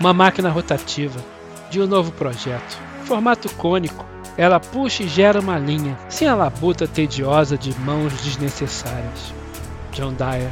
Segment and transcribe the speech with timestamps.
[0.00, 1.20] Uma máquina rotativa
[1.70, 2.78] de um novo projeto.
[3.04, 4.06] Formato cônico.
[4.34, 9.34] Ela puxa e gera uma linha, sem a labuta tediosa de mãos desnecessárias.
[9.92, 10.50] John Dyer.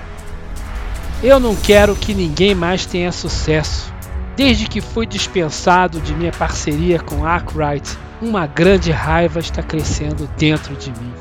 [1.23, 3.91] Eu não quero que ninguém mais tenha sucesso.
[4.37, 10.77] Desde que fui dispensado de minha parceria com Arkwright, uma grande raiva está crescendo dentro
[10.77, 11.15] de mim.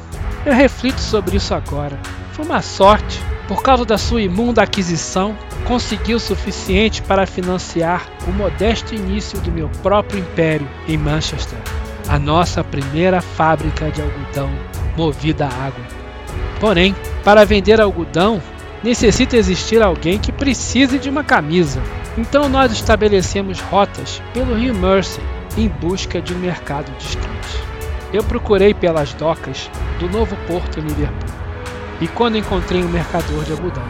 [0.45, 1.97] Eu reflito sobre isso agora.
[2.33, 3.21] Foi uma sorte.
[3.47, 9.51] Por causa da sua imunda aquisição, conseguiu o suficiente para financiar o modesto início do
[9.51, 11.57] meu próprio império em Manchester,
[12.09, 14.49] a nossa primeira fábrica de algodão
[14.97, 15.85] movida a água.
[16.59, 16.93] Porém,
[17.23, 18.41] para vender algodão,
[18.83, 21.81] necessita existir alguém que precise de uma camisa.
[22.17, 25.23] Então nós estabelecemos rotas pelo Rio Mersey
[25.57, 27.63] em busca de um mercado distante.
[28.11, 29.69] Eu procurei pelas docas
[29.99, 31.46] do novo porto em Liverpool
[31.99, 33.83] e quando encontrei um mercador de algodão.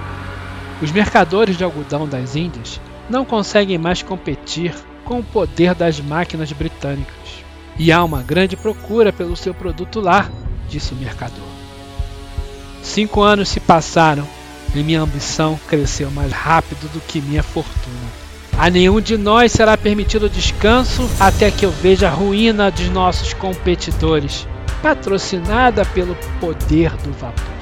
[0.82, 6.52] Os mercadores de algodão das Índias não conseguem mais competir com o poder das máquinas
[6.52, 7.16] britânicas.
[7.80, 10.30] E há uma grande procura pelo seu produto lá,
[10.68, 11.48] disse o mercador.
[12.82, 14.28] Cinco anos se passaram
[14.76, 18.28] e minha ambição cresceu mais rápido do que minha fortuna.
[18.58, 23.34] A nenhum de nós será permitido descanso até que eu veja a ruína dos nossos
[23.34, 24.48] competidores,
[24.82, 27.57] patrocinada pelo poder do vapor.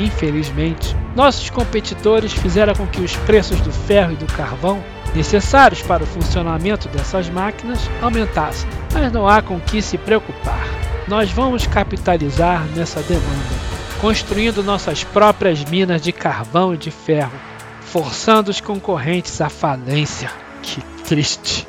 [0.00, 4.82] Infelizmente, nossos competidores fizeram com que os preços do ferro e do carvão
[5.14, 10.66] necessários para o funcionamento dessas máquinas aumentassem, mas não há com que se preocupar.
[11.06, 13.54] Nós vamos capitalizar nessa demanda,
[14.00, 17.38] construindo nossas próprias minas de carvão e de ferro,
[17.82, 20.30] forçando os concorrentes à falência.
[20.62, 21.68] Que triste!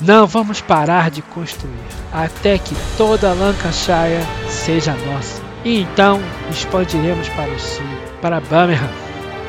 [0.00, 1.72] Não vamos parar de construir
[2.12, 5.47] até que toda Lancashire seja nossa.
[5.64, 6.20] E então
[6.50, 7.84] expandiremos para o sul,
[8.22, 8.92] para Birmingham,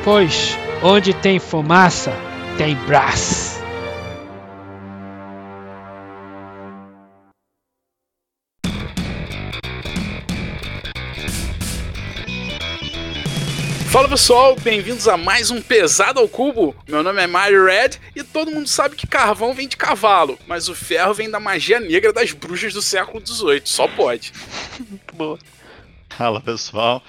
[0.02, 2.12] pois onde tem fumaça,
[2.58, 3.60] tem brass.
[13.90, 16.74] Fala pessoal, bem-vindos a mais um Pesado ao Cubo.
[16.88, 20.68] Meu nome é Mario Red e todo mundo sabe que carvão vem de cavalo, mas
[20.68, 24.32] o ferro vem da magia negra das bruxas do século XVIII, só pode.
[25.14, 25.38] Boa.
[26.20, 27.02] Fala pessoal,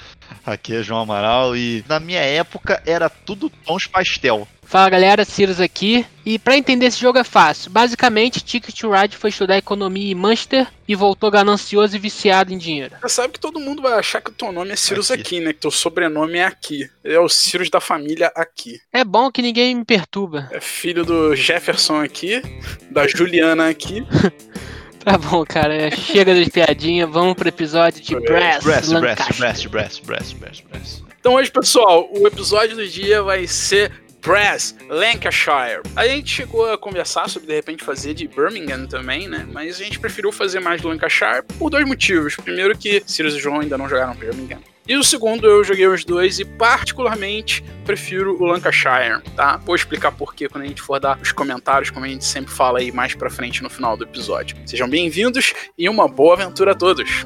[0.46, 4.48] aqui é João Amaral e na minha época era tudo tons pastel.
[4.64, 6.06] Fala galera, Cirus aqui.
[6.26, 7.70] E para entender esse jogo é fácil.
[7.72, 12.58] Basicamente, Ticket to Ride foi estudar economia em Manchester e voltou ganancioso e viciado em
[12.58, 12.96] dinheiro.
[13.02, 15.40] Você sabe que todo mundo vai achar que o teu nome é Cirus aqui, Aqui.
[15.42, 15.52] né?
[15.52, 16.90] Que teu sobrenome é aqui.
[17.04, 18.80] É o Cirus da família aqui.
[18.94, 20.48] É bom que ninguém me perturba.
[20.54, 22.42] É filho do Jefferson aqui,
[22.90, 24.06] da Juliana aqui.
[25.04, 25.90] Tá bom, cara.
[25.92, 31.04] Chega das piadinhas, vamos pro episódio de Brass, Brass, brass, brass, brass, brass, brass.
[31.20, 33.92] Então hoje, pessoal, o episódio do dia vai ser
[34.22, 35.82] Brass, Lancashire.
[35.96, 39.48] A gente chegou a conversar sobre de repente fazer de Birmingham também, né?
[39.52, 42.36] Mas a gente preferiu fazer mais do Lancashire por dois motivos.
[42.36, 44.60] Primeiro que Sirius e João ainda não jogaram Birmingham.
[44.92, 49.56] E o segundo, eu joguei os dois e particularmente prefiro o Lancashire, tá?
[49.56, 52.52] Vou explicar por quê quando a gente for dar os comentários, como a gente sempre
[52.52, 54.58] fala aí mais pra frente no final do episódio.
[54.66, 57.26] Sejam bem-vindos e uma boa aventura a todos.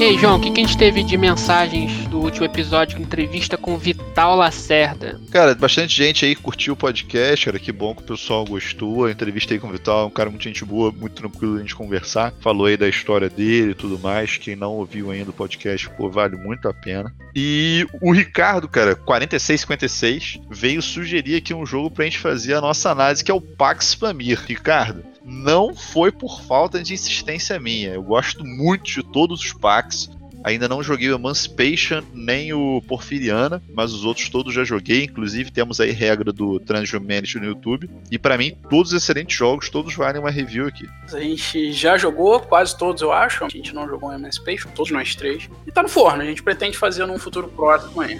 [0.00, 3.58] E aí, João, o que, que a gente teve de mensagens do último episódio entrevista
[3.58, 5.20] com Vital Lacerda?
[5.30, 9.04] Cara, bastante gente aí curtiu o podcast, cara, que bom que o pessoal gostou.
[9.04, 9.14] Aí
[9.60, 12.32] com o Vital, um cara muito gente boa, muito tranquilo a gente conversar.
[12.40, 14.38] Falou aí da história dele e tudo mais.
[14.38, 17.14] Quem não ouviu ainda o podcast, pô, vale muito a pena.
[17.36, 22.90] E o Ricardo, cara, 4656, veio sugerir aqui um jogo pra gente fazer a nossa
[22.90, 24.40] análise, que é o Pax Pamir.
[24.46, 27.90] Ricardo, não foi por falta de insistência minha.
[27.90, 30.10] Eu gosto muito de todos os packs.
[30.42, 35.04] Ainda não joguei o Emancipation nem o Porfiriana, mas os outros todos já joguei.
[35.04, 37.90] Inclusive temos aí regra do Transhumanity no YouTube.
[38.10, 40.88] E pra mim, todos excelentes jogos, todos valem uma review aqui.
[41.12, 43.44] A gente já jogou, quase todos eu acho.
[43.44, 45.48] A gente não jogou em Emancipation, todos nós três.
[45.66, 48.18] E tá no forno, a gente pretende fazer num futuro próximo aí.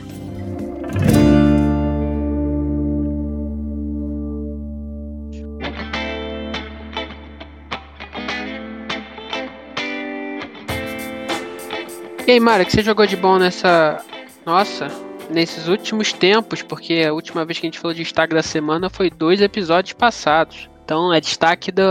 [12.31, 14.01] E aí, Mara, o que você jogou de bom nessa.
[14.47, 14.87] Nossa,
[15.29, 16.63] nesses últimos tempos?
[16.63, 19.95] Porque a última vez que a gente falou de destaque da semana foi dois episódios
[19.95, 20.71] passados.
[20.85, 21.83] Então é destaque do,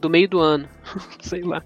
[0.00, 0.68] do meio do ano.
[1.20, 1.64] Sei lá.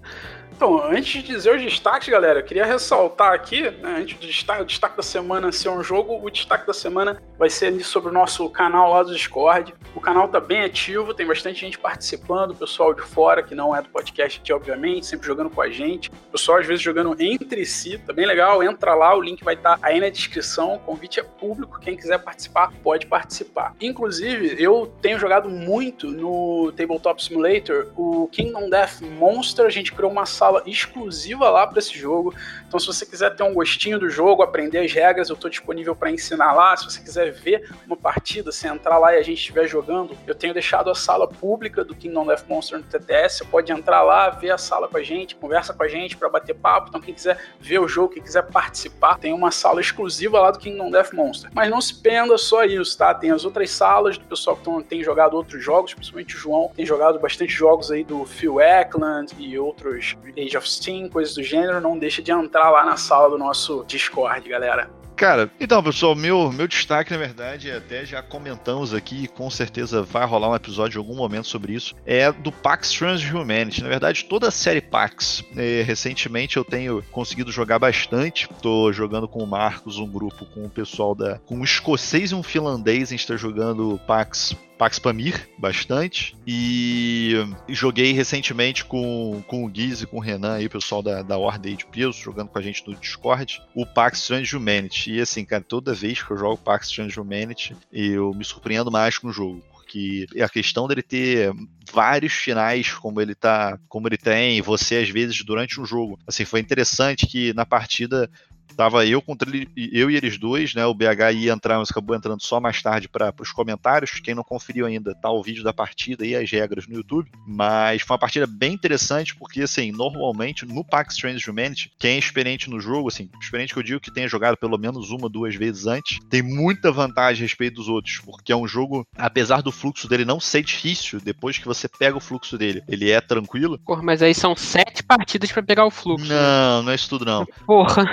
[0.55, 4.61] Então, antes de dizer os destaques, galera, eu queria ressaltar aqui, né, antes do destaque,
[4.61, 8.11] o destaque da semana ser um jogo, o destaque da semana vai ser ali sobre
[8.11, 9.73] o nosso canal lá do Discord.
[9.95, 13.81] O canal tá bem ativo, tem bastante gente participando, pessoal de fora, que não é
[13.81, 16.09] do podcast aqui, obviamente, sempre jogando com a gente.
[16.09, 19.55] O pessoal às vezes jogando entre si, tá bem legal, entra lá, o link vai
[19.55, 23.75] estar tá aí na descrição, o convite é público, quem quiser participar, pode participar.
[23.81, 30.11] Inclusive, eu tenho jogado muito no Tabletop Simulator o Kingdom Death Monster, a gente criou
[30.11, 32.33] uma sala exclusiva lá para esse jogo.
[32.67, 35.95] Então, se você quiser ter um gostinho do jogo, aprender as regras, eu estou disponível
[35.95, 36.75] para ensinar lá.
[36.75, 40.35] Se você quiser ver uma partida, se entrar lá e a gente estiver jogando, eu
[40.35, 43.37] tenho deixado a sala pública do Kingdom Death Monster no TTS.
[43.37, 46.29] Você pode entrar lá, ver a sala com a gente, conversa com a gente para
[46.29, 46.89] bater papo.
[46.89, 50.59] Então, quem quiser ver o jogo, quem quiser participar, tem uma sala exclusiva lá do
[50.59, 51.51] Kingdom Death Monster.
[51.53, 53.13] Mas não se penda só isso, tá?
[53.13, 56.85] Tem as outras salas do pessoal que tem jogado outros jogos, principalmente o João, tem
[56.85, 61.79] jogado bastante jogos aí do Phil Eklund e outros Age of Steam, coisas do gênero.
[61.81, 64.89] Não deixa de entrar lá na sala do nosso Discord, galera.
[65.15, 70.25] Cara, então, pessoal, meu, meu destaque, na verdade, até já comentamos aqui, com certeza vai
[70.25, 73.83] rolar um episódio em algum momento sobre isso, é do Pax Transhumanity.
[73.83, 75.43] Na verdade, toda a série Pax.
[75.55, 78.49] É, recentemente eu tenho conseguido jogar bastante.
[78.61, 81.39] Tô jogando com o Marcos, um grupo com o pessoal da.
[81.45, 86.35] com um escocês e um finlandês, a gente tá jogando Pax Pax Pamir bastante.
[86.45, 87.35] E
[87.69, 91.37] joguei recentemente com, com o Guiz e com o Renan aí, o pessoal da, da
[91.37, 95.13] Ordem de Peso, jogando com a gente no Discord, o Pax Transhumanity.
[95.13, 99.29] E assim, cara, toda vez que eu jogo Pax Transhumanity, eu me surpreendo mais com
[99.29, 101.53] o jogo que a questão dele ter
[101.91, 106.17] vários finais como ele tá, como ele tem, você às vezes durante um jogo.
[106.25, 108.27] Assim, foi interessante que na partida
[108.75, 110.85] Tava eu contra ele, eu e eles dois, né?
[110.85, 114.19] O BH ia entrar, mas acabou entrando só mais tarde para os comentários.
[114.19, 117.29] Quem não conferiu ainda, tá o vídeo da partida e as regras no YouTube.
[117.45, 122.19] Mas foi uma partida bem interessante, porque assim, normalmente no Pax Strange Humanity, quem é
[122.19, 125.55] experiente no jogo, assim, experiente que eu digo que tenha jogado pelo menos uma, duas
[125.55, 129.71] vezes antes, tem muita vantagem a respeito dos outros, porque é um jogo, apesar do
[129.71, 133.79] fluxo dele não ser difícil, depois que você pega o fluxo dele, ele é tranquilo.
[133.85, 136.27] Porra, mas aí são sete partidas para pegar o fluxo.
[136.27, 137.45] Não, não é isso tudo não.
[137.65, 138.03] Porra.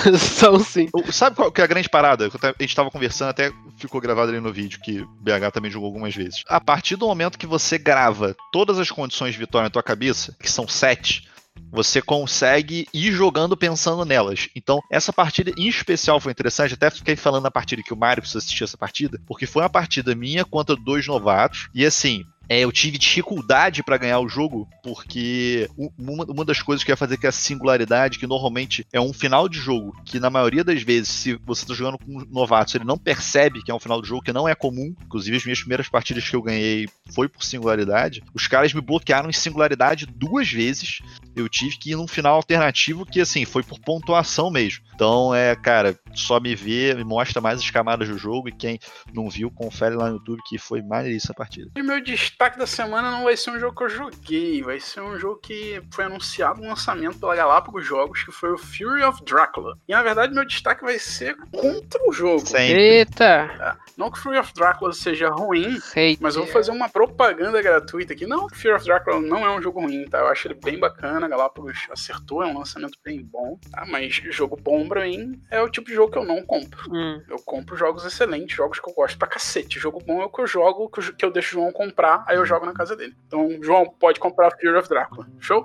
[0.18, 0.88] São sim.
[1.12, 2.28] Sabe qual que é a grande parada?
[2.28, 6.14] A gente tava conversando, até ficou gravado ali no vídeo, que BH também jogou algumas
[6.14, 6.42] vezes.
[6.48, 10.36] A partir do momento que você grava todas as condições de vitória na tua cabeça,
[10.40, 11.28] que são sete,
[11.70, 14.48] você consegue ir jogando pensando nelas.
[14.54, 16.74] Então, essa partida em especial foi interessante.
[16.74, 19.70] Até fiquei falando na partida que o Mario precisa assistir essa partida, porque foi uma
[19.70, 21.68] partida minha contra dois novatos.
[21.74, 26.84] E assim, é, eu tive dificuldade para ganhar o jogo, porque uma, uma, das coisas
[26.84, 30.30] que ia fazer que a singularidade, que normalmente é um final de jogo, que na
[30.30, 33.80] maioria das vezes, se você está jogando com novatos, ele não percebe que é um
[33.80, 34.94] final de jogo, que não é comum.
[35.04, 38.22] Inclusive, as minhas primeiras partidas que eu ganhei foi por singularidade.
[38.32, 41.00] Os caras me bloquearam em singularidade duas vezes.
[41.36, 44.84] Eu tive que ir num final alternativo que, assim, foi por pontuação mesmo.
[44.94, 48.80] Então, é, cara, só me vê, me mostra mais as camadas do jogo e quem
[49.12, 51.70] não viu, confere lá no YouTube que foi maneiríssima a partida.
[51.76, 55.02] E meu destaque da semana não vai ser um jogo que eu joguei, vai ser
[55.02, 59.22] um jogo que foi anunciado no lançamento pela Galápagos Jogos, que foi o Fury of
[59.22, 59.76] Dracula.
[59.86, 62.46] E na verdade, meu destaque vai ser contra o jogo.
[62.46, 62.80] Sempre.
[62.80, 63.24] Eita!
[63.24, 66.22] É, não que Fury of Dracula seja ruim, Eita.
[66.22, 68.26] mas eu vou fazer uma propaganda gratuita aqui.
[68.26, 70.18] Não que Fury of Dracula não é um jogo ruim, tá?
[70.18, 73.84] Eu acho ele bem bacana, a Galápagos acertou, é um lançamento bem bom, tá?
[73.86, 76.90] Mas jogo bom pra mim é o tipo de jogo que eu não compro.
[76.90, 77.22] Hum.
[77.28, 79.78] Eu compro jogos excelentes, jogos que eu gosto pra cacete.
[79.78, 82.46] Jogo bom é o que eu jogo, que eu deixo o João comprar, aí eu
[82.46, 83.14] jogo na casa dele.
[83.26, 85.26] Então, João, pode comprar Fear of Drácula.
[85.40, 85.62] Show?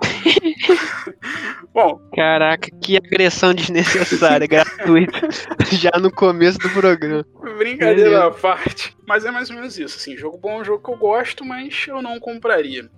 [1.72, 2.00] bom.
[2.14, 5.28] Caraca, que agressão desnecessária, gratuita.
[5.70, 7.24] Já no começo do programa.
[7.58, 8.96] Brincadeira à parte.
[9.06, 9.96] Mas é mais ou menos isso.
[9.96, 12.88] Assim, jogo bom é um jogo que eu gosto, mas eu não compraria.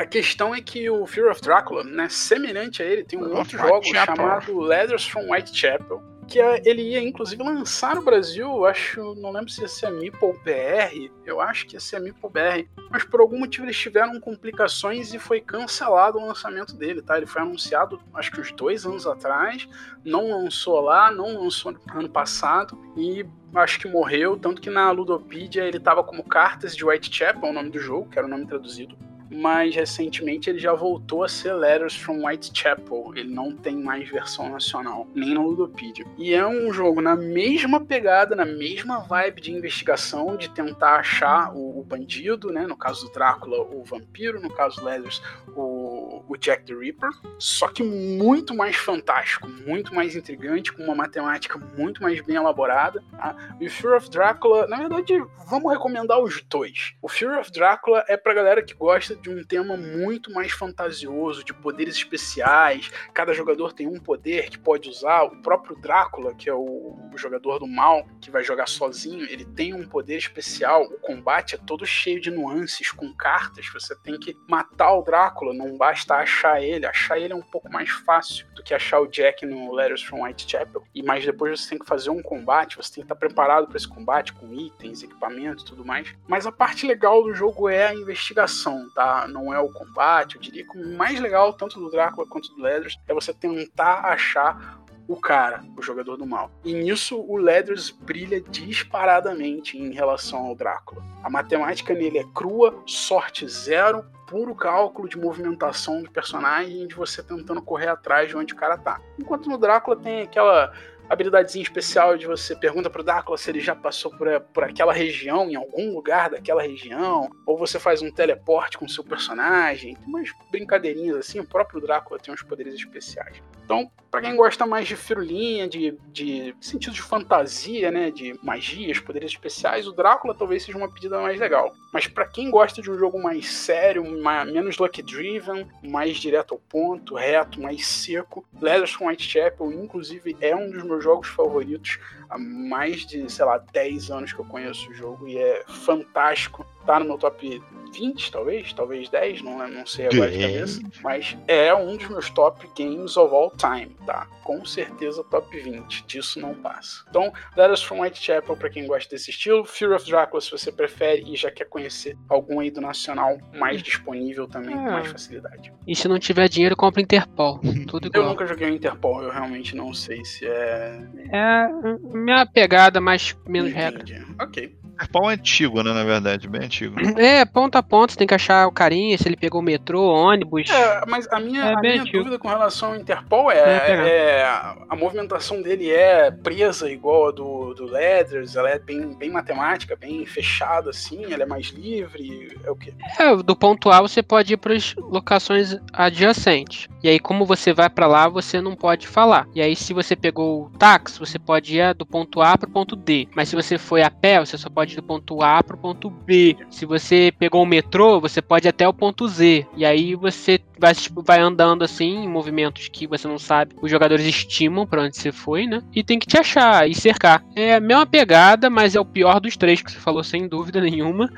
[0.00, 3.58] A questão é que o Fear of Drácula, né, semelhante a ele, tem um outro
[3.58, 9.50] jogo chamado Letters from Whitechapel, que ele ia inclusive lançar no Brasil, acho, não lembro
[9.50, 13.04] se ia ser a Meeple BR, eu acho que ia ser a Meeple BR, mas
[13.04, 17.18] por algum motivo eles tiveram complicações e foi cancelado o lançamento dele, tá?
[17.18, 19.68] Ele foi anunciado acho que uns dois anos atrás,
[20.02, 25.64] não lançou lá, não lançou ano passado e acho que morreu, tanto que na Ludopedia
[25.64, 28.46] ele tava como Cartas de Whitechapel, é o nome do jogo, que era o nome
[28.46, 28.96] traduzido
[29.30, 33.12] mas recentemente ele já voltou a ser Letters from Whitechapel.
[33.14, 36.04] Ele não tem mais versão nacional, nem no Ludopedia.
[36.18, 41.54] E é um jogo na mesma pegada, na mesma vibe de investigação, de tentar achar
[41.54, 42.66] o, o bandido, né?
[42.66, 45.22] No caso do Drácula, o vampiro, no caso do Letters,
[45.54, 50.94] o o, Jack the Ripper, só que muito mais fantástico, muito mais intrigante, com uma
[50.94, 53.02] matemática muito mais bem elaborada.
[53.12, 53.36] Tá?
[53.60, 56.94] E o Fear of Drácula, na verdade, vamos recomendar os dois.
[57.00, 61.44] O Fear of Drácula é pra galera que gosta de um tema muito mais fantasioso,
[61.44, 62.90] de poderes especiais.
[63.14, 65.24] Cada jogador tem um poder que pode usar.
[65.24, 69.44] O próprio Drácula, que é o, o jogador do mal, que vai jogar sozinho, ele
[69.44, 70.84] tem um poder especial.
[70.84, 73.66] O combate é todo cheio de nuances, com cartas.
[73.72, 76.86] Você tem que matar o Drácula, não basta achar ele.
[76.86, 80.22] Achar ele é um pouco mais fácil do que achar o Jack no Letters from
[80.22, 80.82] Whitechapel.
[80.94, 83.76] E mais depois você tem que fazer um combate, você tem que estar preparado para
[83.76, 86.14] esse combate com itens, equipamentos e tudo mais.
[86.26, 89.26] Mas a parte legal do jogo é a investigação, tá?
[89.28, 90.36] Não é o combate.
[90.36, 94.04] Eu diria que o mais legal, tanto do Drácula quanto do Letters, é você tentar
[94.04, 94.80] achar
[95.10, 96.52] o cara, o jogador do mal.
[96.64, 101.02] E nisso o Leathers brilha disparadamente em relação ao Drácula.
[101.24, 107.20] A matemática nele é crua, sorte zero, puro cálculo de movimentação do personagem de você
[107.20, 109.00] tentando correr atrás de onde o cara tá.
[109.18, 110.72] Enquanto no Drácula tem aquela
[111.08, 115.50] habilidadezinha especial de você pergunta pro Drácula se ele já passou por, por aquela região,
[115.50, 120.06] em algum lugar daquela região, ou você faz um teleporte com o seu personagem, tem
[120.06, 123.42] umas brincadeirinhas assim, o próprio Drácula tem uns poderes especiais.
[123.70, 128.98] Então, para quem gosta mais de firulinha, de, de sentido de fantasia, né, de magias,
[128.98, 131.72] poderes especiais, o Drácula talvez seja uma pedida mais legal.
[131.92, 136.54] Mas para quem gosta de um jogo mais sério, mais, menos luck driven, mais direto
[136.54, 142.00] ao ponto, reto, mais seco, Letters from Whitechapel, inclusive, é um dos meus jogos favoritos
[142.28, 146.66] há mais de, sei lá, 10 anos que eu conheço o jogo e é fantástico.
[146.86, 151.36] Tá no meu top 20, talvez, talvez 10, não, não sei agora de cabeça, mas
[151.48, 154.26] é um dos meus top games of all time, tá?
[154.44, 157.04] Com certeza top 20, disso não passa.
[157.08, 161.24] Então, Letters from Whitechapel para quem gosta desse estilo, Fear of Dracula se você prefere
[161.26, 165.72] e já quer conhecer algum aí do nacional mais disponível também, com mais facilidade.
[165.86, 167.60] E se não tiver dinheiro, compra Interpol.
[167.88, 168.24] Tudo igual.
[168.24, 171.00] Eu nunca joguei o Interpol, eu realmente não sei se é.
[171.32, 171.68] É
[172.14, 174.02] minha pegada, mais menos regra.
[174.02, 174.24] Entendi.
[174.40, 174.79] Ok.
[175.00, 176.96] Interpol é antigo, né, na verdade, bem antigo.
[177.18, 180.02] É, ponto a ponto, você tem que achar o carinha, se ele pegou o metrô,
[180.12, 180.68] ônibus.
[180.68, 182.18] É, mas a minha, É a minha antigo.
[182.18, 187.30] dúvida com relação ao Interpol é, É, é a movimentação dele é presa igual a
[187.32, 192.58] do, do Leathers, ela é bem, bem matemática, bem fechada assim, ela é mais livre,
[192.64, 192.92] é o quê?
[193.18, 196.88] É, do ponto A você pode ir para as locações adjacentes.
[197.02, 199.46] E aí, como você vai para lá, você não pode falar.
[199.54, 202.72] E aí, se você pegou o táxi, você pode ir do ponto A para o
[202.72, 203.26] ponto D.
[203.34, 206.10] Mas se você foi a pé, você só pode do ponto A para o ponto
[206.10, 206.56] B.
[206.70, 209.66] Se você pegou o metrô, você pode até o ponto Z.
[209.76, 213.74] E aí você vai, tipo, vai andando assim, em movimentos que você não sabe.
[213.80, 215.82] Os jogadores estimam para onde você foi, né?
[215.94, 217.44] E tem que te achar e cercar.
[217.54, 220.80] É a mesma pegada, mas é o pior dos três que você falou, sem dúvida
[220.80, 221.30] nenhuma.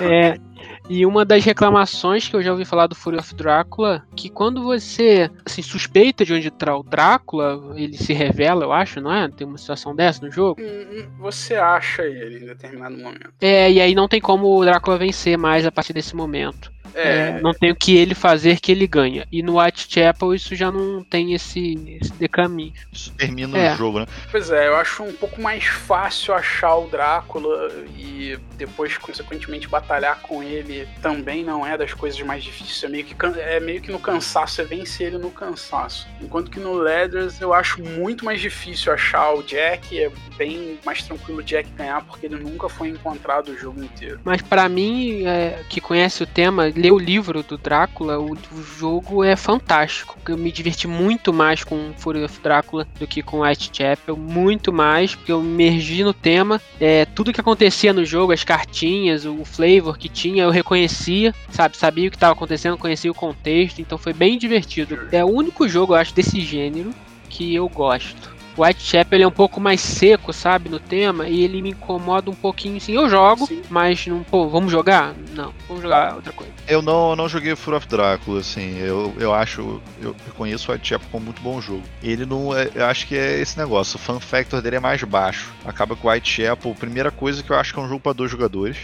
[0.00, 0.38] É,
[0.88, 4.62] e uma das reclamações que eu já ouvi falar do Fury of Drácula, que quando
[4.62, 9.28] você assim, suspeita de onde está o Drácula, ele se revela, eu acho, não é?
[9.28, 10.60] Tem uma situação dessa no jogo.
[10.60, 13.32] Hum, hum, Você acha ele em determinado momento.
[13.40, 16.73] É, e aí não tem como o Drácula vencer mais a partir desse momento.
[16.94, 19.26] É, É, não tem o que ele fazer que ele ganha.
[19.30, 22.72] E no Whitechapel isso já não tem esse, esse decaminho.
[22.92, 23.74] Isso termina É.
[23.74, 24.06] o jogo, né?
[24.30, 30.20] Pois é, eu acho um pouco mais fácil achar o Drácula e depois, consequentemente, batalhar
[30.20, 32.82] com ele também não é das coisas mais difíceis.
[32.84, 36.06] É meio que, é meio que no cansaço, é vencer ele no cansaço.
[36.20, 41.02] Enquanto que no Leathers eu acho muito mais difícil achar o Jack, é bem mais
[41.02, 44.20] tranquilo o Jack ganhar porque ele nunca foi encontrado o jogo inteiro.
[44.24, 48.62] Mas pra mim, é, que conhece o tema, ler o livro do Drácula, o, o
[48.62, 50.18] jogo é fantástico.
[50.28, 55.14] Eu me diverti muito mais com Fury of Drácula do que com Whitechapel, muito mais,
[55.14, 56.60] porque eu me imergi no tema.
[56.80, 61.76] É, tudo que acontecia no jogo, as cartinhas, o flavor que tinha, eu reconhecia, sabe?
[61.76, 65.08] Sabia o que estava acontecendo, conhecia o contexto, então foi bem divertido.
[65.12, 66.92] É o único jogo, eu acho, desse gênero
[67.28, 68.33] que eu gosto.
[68.56, 72.30] O Whitechapel ele é um pouco mais seco, sabe, no tema, e ele me incomoda
[72.30, 73.62] um pouquinho, assim, eu jogo, Sim.
[73.68, 75.14] mas não, pô, vamos jogar?
[75.34, 76.52] Não, vamos jogar outra coisa.
[76.68, 80.74] Eu não, eu não joguei Fury of Drácula, assim, eu, eu acho, eu reconheço o
[80.74, 81.82] Whitechapel como muito bom jogo.
[82.02, 85.02] Ele não, é, eu acho que é esse negócio, o fan factor dele é mais
[85.02, 85.52] baixo.
[85.64, 88.30] Acaba com o Whitechapel, primeira coisa que eu acho que é um jogo para dois
[88.30, 88.76] jogadores.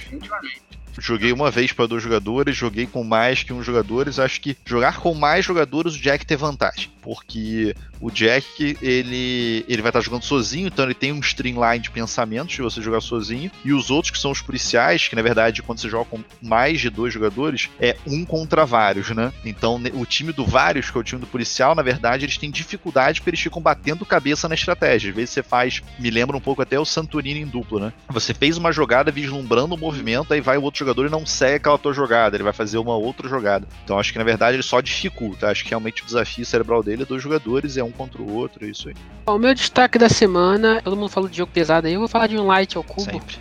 [0.99, 4.19] Joguei uma vez para dois jogadores, joguei com mais que um jogadores.
[4.19, 9.83] Acho que jogar com mais jogadores o Jack tem vantagem, porque o Jack ele, ele
[9.83, 13.51] vai estar jogando sozinho, então ele tem um streamline de pensamentos se você jogar sozinho.
[13.65, 16.81] E os outros que são os policiais, que na verdade quando você joga com mais
[16.81, 19.33] de dois jogadores é um contra vários, né?
[19.45, 22.51] Então o time do vários, que é o time do policial, na verdade eles têm
[22.51, 25.11] dificuldade porque eles ficam batendo cabeça na estratégia.
[25.11, 27.93] Às vezes você faz, me lembra um pouco até o Santorini em duplo, né?
[28.09, 31.79] Você fez uma jogada vislumbrando o movimento, aí vai o outro jogadores não segue aquela
[31.79, 33.67] tua jogada, ele vai fazer uma outra jogada.
[33.85, 35.49] Então acho que na verdade ele só dificulta.
[35.49, 38.65] Acho que realmente o desafio cerebral dele é dois jogadores, é um contra o outro,
[38.65, 38.95] é isso aí.
[39.27, 42.27] O meu destaque da semana, todo mundo falou de jogo pesado aí, eu vou falar
[42.27, 43.11] de um light ao cubo.
[43.11, 43.37] Sempre.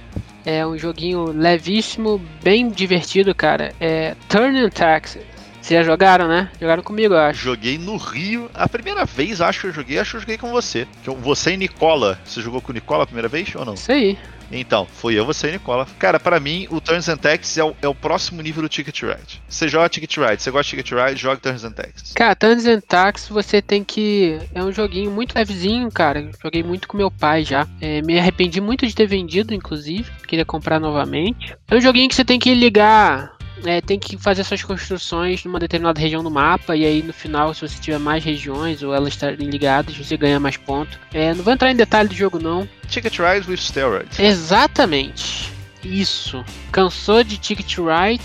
[0.46, 3.74] É um joguinho levíssimo, bem divertido, cara.
[3.80, 5.22] É Turn and Taxes.
[5.62, 6.50] Vocês já jogaram, né?
[6.60, 7.44] Jogaram comigo, eu acho.
[7.44, 8.50] Joguei no Rio.
[8.54, 10.88] A primeira vez, acho que eu joguei, acho que eu joguei com você.
[11.22, 12.20] Você e Nicola.
[12.24, 13.74] Você jogou com o Nicola a primeira vez ou não?
[13.74, 14.18] Isso aí.
[14.52, 15.88] Então, foi eu, você e Nicola.
[15.98, 19.02] Cara, pra mim, o Turns and Taxes é o, é o próximo nível do Ticket
[19.02, 19.42] Ride.
[19.48, 22.14] Você joga Ticket Ride, você gosta de Ticket Ride, joga Turns and Taxes.
[22.14, 24.40] Cara, Turns and Taxes você tem que.
[24.54, 26.30] É um joguinho muito levezinho, cara.
[26.42, 27.68] Joguei muito com meu pai já.
[27.82, 30.10] É, me arrependi muito de ter vendido, inclusive.
[30.28, 31.56] Queria comprar novamente.
[31.70, 33.39] É um joguinho que você tem que ligar.
[33.66, 36.76] É, tem que fazer suas construções numa determinada região do mapa.
[36.76, 40.40] E aí no final, se você tiver mais regiões ou elas estarem ligadas, você ganha
[40.40, 40.98] mais pontos.
[41.14, 42.68] É, não vou entrar em detalhe do jogo, não.
[42.88, 44.20] Ticket Ride with Steroids.
[44.20, 45.52] Exatamente.
[45.84, 46.44] Isso.
[46.72, 48.24] Cansou de Ticket Right?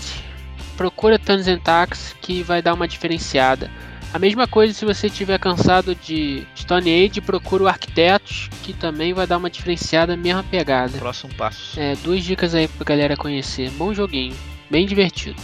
[0.75, 3.71] Procura Turns and Tax que vai dar uma diferenciada.
[4.13, 9.13] A mesma coisa se você tiver cansado de Stone Age, procura o Arquitetos, que também
[9.13, 10.97] vai dar uma diferenciada, mesma pegada.
[10.97, 11.77] Próximo passo.
[11.77, 13.69] É, duas dicas aí pra galera conhecer.
[13.71, 14.33] Bom joguinho,
[14.69, 15.41] bem divertido.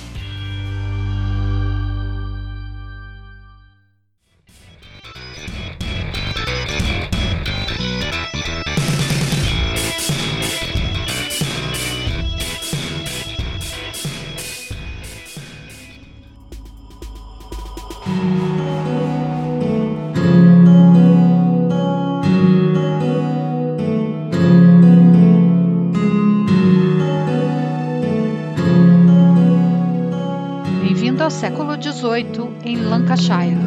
[32.24, 33.58] 18, em Lancashire.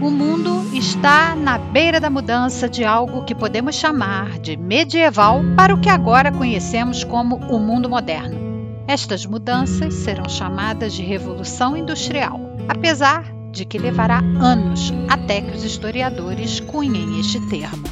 [0.00, 5.74] O mundo está na beira da mudança de algo que podemos chamar de medieval para
[5.74, 8.38] o que agora conhecemos como o mundo moderno.
[8.86, 15.64] Estas mudanças serão chamadas de Revolução Industrial, apesar de que levará anos até que os
[15.64, 17.84] historiadores cunhem este termo.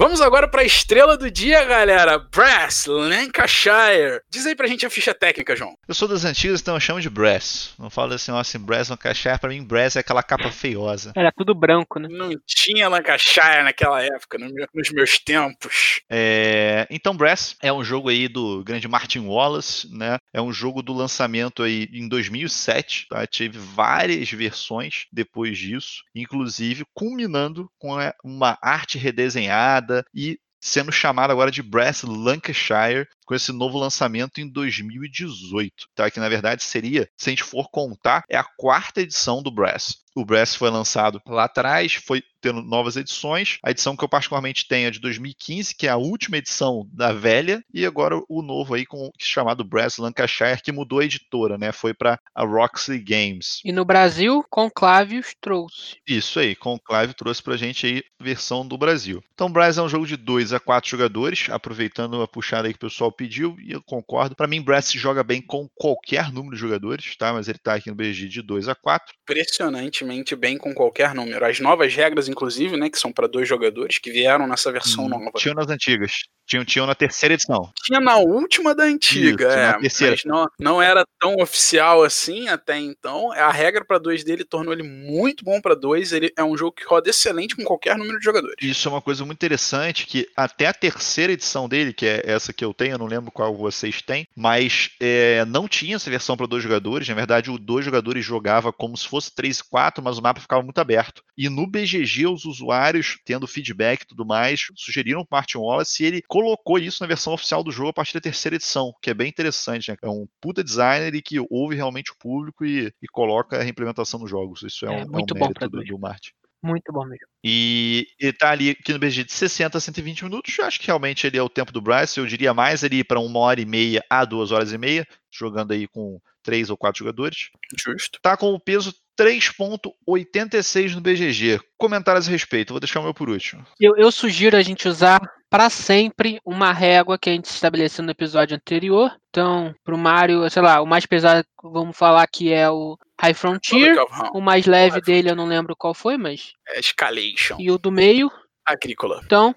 [0.00, 2.18] Va Vamos agora pra estrela do dia, galera.
[2.18, 4.20] Brass, Lancashire.
[4.28, 5.76] Diz aí pra gente a ficha técnica, João.
[5.86, 7.74] Eu sou das antigas, então eu chamo de Brass.
[7.78, 9.38] Não falo assim, ó, assim, Brass cachar.
[9.38, 11.12] Pra mim, Brass é aquela capa feiosa.
[11.14, 12.08] Era tudo branco, né?
[12.10, 16.00] Não tinha Lancashire naquela época, no meu- nos meus tempos.
[16.10, 20.18] É, Então, Brass é um jogo aí do grande Martin Wallace, né?
[20.34, 23.24] É um jogo do lançamento aí em 2007, tá?
[23.28, 31.30] Tive várias versões depois disso, inclusive culminando com é, uma arte redesenhada e sendo chamado
[31.30, 36.10] agora de Brass Lancashire com esse novo lançamento em 2018, tá?
[36.10, 40.00] Que na verdade seria, se a gente for contar, é a quarta edição do Brass.
[40.16, 43.58] O Brass foi lançado lá atrás, foi tendo novas edições.
[43.62, 47.12] A edição que eu particularmente tenho é de 2015, que é a última edição da
[47.12, 51.70] velha, e agora o novo aí com chamado Brass Lancashire, que mudou a editora, né?
[51.70, 53.60] Foi para a Roxley Games.
[53.64, 55.96] E no Brasil, Conclave os trouxe.
[56.06, 59.22] Isso aí, Conclave trouxe pra gente aí a versão do Brasil.
[59.32, 62.84] Então, Brass é um jogo de 2 a 4 jogadores, aproveitando a puxada aí que
[62.84, 64.34] o pessoal pediu, e eu concordo.
[64.34, 67.34] Pra mim, Brass se joga bem com qualquer número de jogadores, tá?
[67.34, 69.14] Mas ele tá aqui no BG de 2 a 4.
[69.24, 71.44] Impressionantemente bem com qualquer número.
[71.44, 75.30] As novas regras, inclusive, né, que são pra dois jogadores, que vieram nessa versão nova.
[75.36, 76.12] Tinham nas antigas.
[76.50, 77.72] Tinham, tinham na terceira edição.
[77.84, 80.16] Tinha na última da antiga, Isso, é, na terceira.
[80.16, 83.30] mas não, não era tão oficial assim até então.
[83.30, 86.12] A regra pra dois dele tornou ele muito bom pra dois.
[86.12, 88.56] Ele é um jogo que roda excelente com qualquer número de jogadores.
[88.60, 92.52] Isso é uma coisa muito interessante, que até a terceira edição dele, que é essa
[92.52, 96.36] que eu tenho, eu não lembro qual vocês têm, mas é, não tinha essa versão
[96.36, 97.08] para dois jogadores.
[97.08, 100.40] Na verdade, o dois jogadores jogava como se fosse 3 e 4, mas o mapa
[100.40, 101.22] ficava muito aberto.
[101.38, 106.06] E no BGG, os usuários, tendo feedback e tudo mais, sugeriram para Martin Wallace e
[106.06, 109.14] ele colocou isso na versão oficial do jogo a partir da terceira edição, que é
[109.14, 109.96] bem interessante, né?
[110.02, 114.20] É um puta designer e que ouve realmente o público e, e coloca a reimplementação
[114.20, 114.62] nos jogos.
[114.62, 116.30] Isso é, É, um, é um muito bom mérito do, do Martin.
[116.62, 117.26] Muito bom mesmo.
[117.42, 120.58] E ele tá ali aqui no BG de 60 a 120 minutos.
[120.58, 122.20] Eu acho que realmente ele é o tempo do Bryce.
[122.20, 125.72] Eu diria mais ali para uma hora e meia a duas horas e meia, jogando
[125.72, 127.50] aí com três ou quatro jogadores.
[127.78, 128.18] Justo.
[128.20, 131.60] Tá com o peso 3.86 no BGG.
[131.78, 132.72] Comentários a respeito.
[132.72, 133.66] Vou deixar o meu por último.
[133.78, 135.20] Eu, eu sugiro a gente usar
[135.50, 139.10] para sempre uma régua que a gente estabeleceu no episódio anterior.
[139.28, 143.96] Então, pro Mario, sei lá, o mais pesado, vamos falar que é o High Frontier.
[144.32, 146.52] O mais leve dele eu não lembro qual foi, mas.
[146.68, 147.56] É Escalation.
[147.58, 148.30] E o do meio.
[148.64, 149.20] Agrícola.
[149.24, 149.54] Então,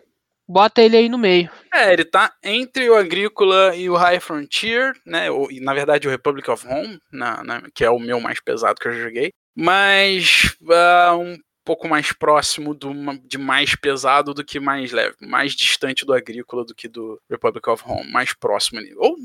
[0.48, 1.50] bota ele aí no meio.
[1.74, 5.30] É, ele tá entre o Agrícola e o High Frontier, né?
[5.30, 8.40] O, e, na verdade, o Republic of Home, na, na, que é o meu mais
[8.40, 9.32] pesado que eu joguei.
[9.56, 12.92] Mas uh, um pouco mais próximo do,
[13.24, 15.16] de mais pesado do que mais leve.
[15.22, 18.12] Mais distante do Agrícola do que do Republic of Home.
[18.12, 18.94] Mais próximo ali.
[18.98, 19.16] Ou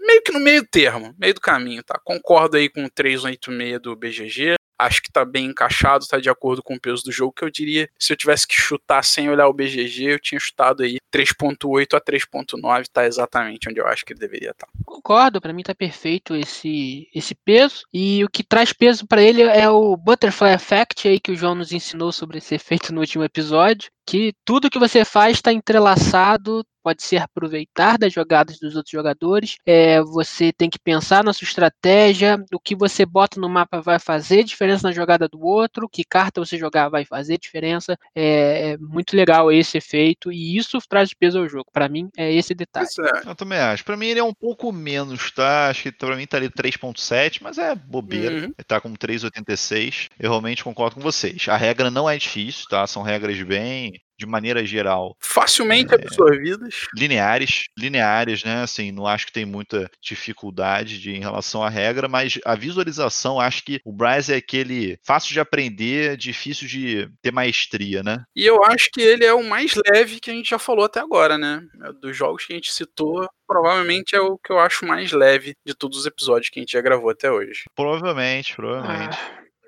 [0.00, 2.00] meio que no meio termo, meio do caminho, tá?
[2.04, 6.62] Concordo aí com o 386 do BGG acho que tá bem encaixado, tá de acordo
[6.62, 9.48] com o peso do jogo, que eu diria, se eu tivesse que chutar sem olhar
[9.48, 14.12] o BGG, eu tinha chutado aí 3.8 a 3.9, tá exatamente onde eu acho que
[14.12, 14.66] ele deveria estar.
[14.66, 14.72] Tá.
[14.84, 19.42] Concordo, para mim tá perfeito esse esse peso, e o que traz peso para ele
[19.42, 23.24] é o Butterfly Effect aí que o João nos ensinou sobre esse efeito no último
[23.24, 28.90] episódio, que tudo que você faz está entrelaçado, pode ser aproveitar das jogadas dos outros
[28.90, 29.56] jogadores.
[29.66, 33.98] É, você tem que pensar na sua estratégia, o que você bota no mapa vai
[33.98, 37.96] fazer diferença na jogada do outro, que carta você jogar vai fazer diferença.
[38.14, 41.66] É, é muito legal esse efeito e isso traz peso ao jogo.
[41.72, 42.88] Para mim é esse detalhe.
[43.24, 43.28] É.
[43.28, 43.84] Eu também acho.
[43.84, 45.68] Para mim ele é um pouco menos, tá?
[45.68, 48.34] Acho que para mim tá ali 3.7, mas é bobeira.
[48.34, 48.44] Uhum.
[48.44, 50.08] Ele tá com 3.86.
[50.18, 51.46] Eu realmente concordo com vocês.
[51.48, 52.86] A regra não é difícil, tá?
[52.86, 55.16] São regras bem de maneira geral.
[55.18, 56.86] Facilmente é, absorvidas.
[56.94, 58.62] Lineares, lineares, né?
[58.62, 63.40] Assim, não acho que tem muita dificuldade de, em relação à regra, mas a visualização,
[63.40, 68.22] acho que o Bryce é aquele fácil de aprender, difícil de ter maestria, né?
[68.36, 71.00] E eu acho que ele é o mais leve que a gente já falou até
[71.00, 71.62] agora, né?
[72.02, 75.74] Dos jogos que a gente citou, provavelmente é o que eu acho mais leve de
[75.74, 77.64] todos os episódios que a gente já gravou até hoje.
[77.74, 79.16] Provavelmente, provavelmente.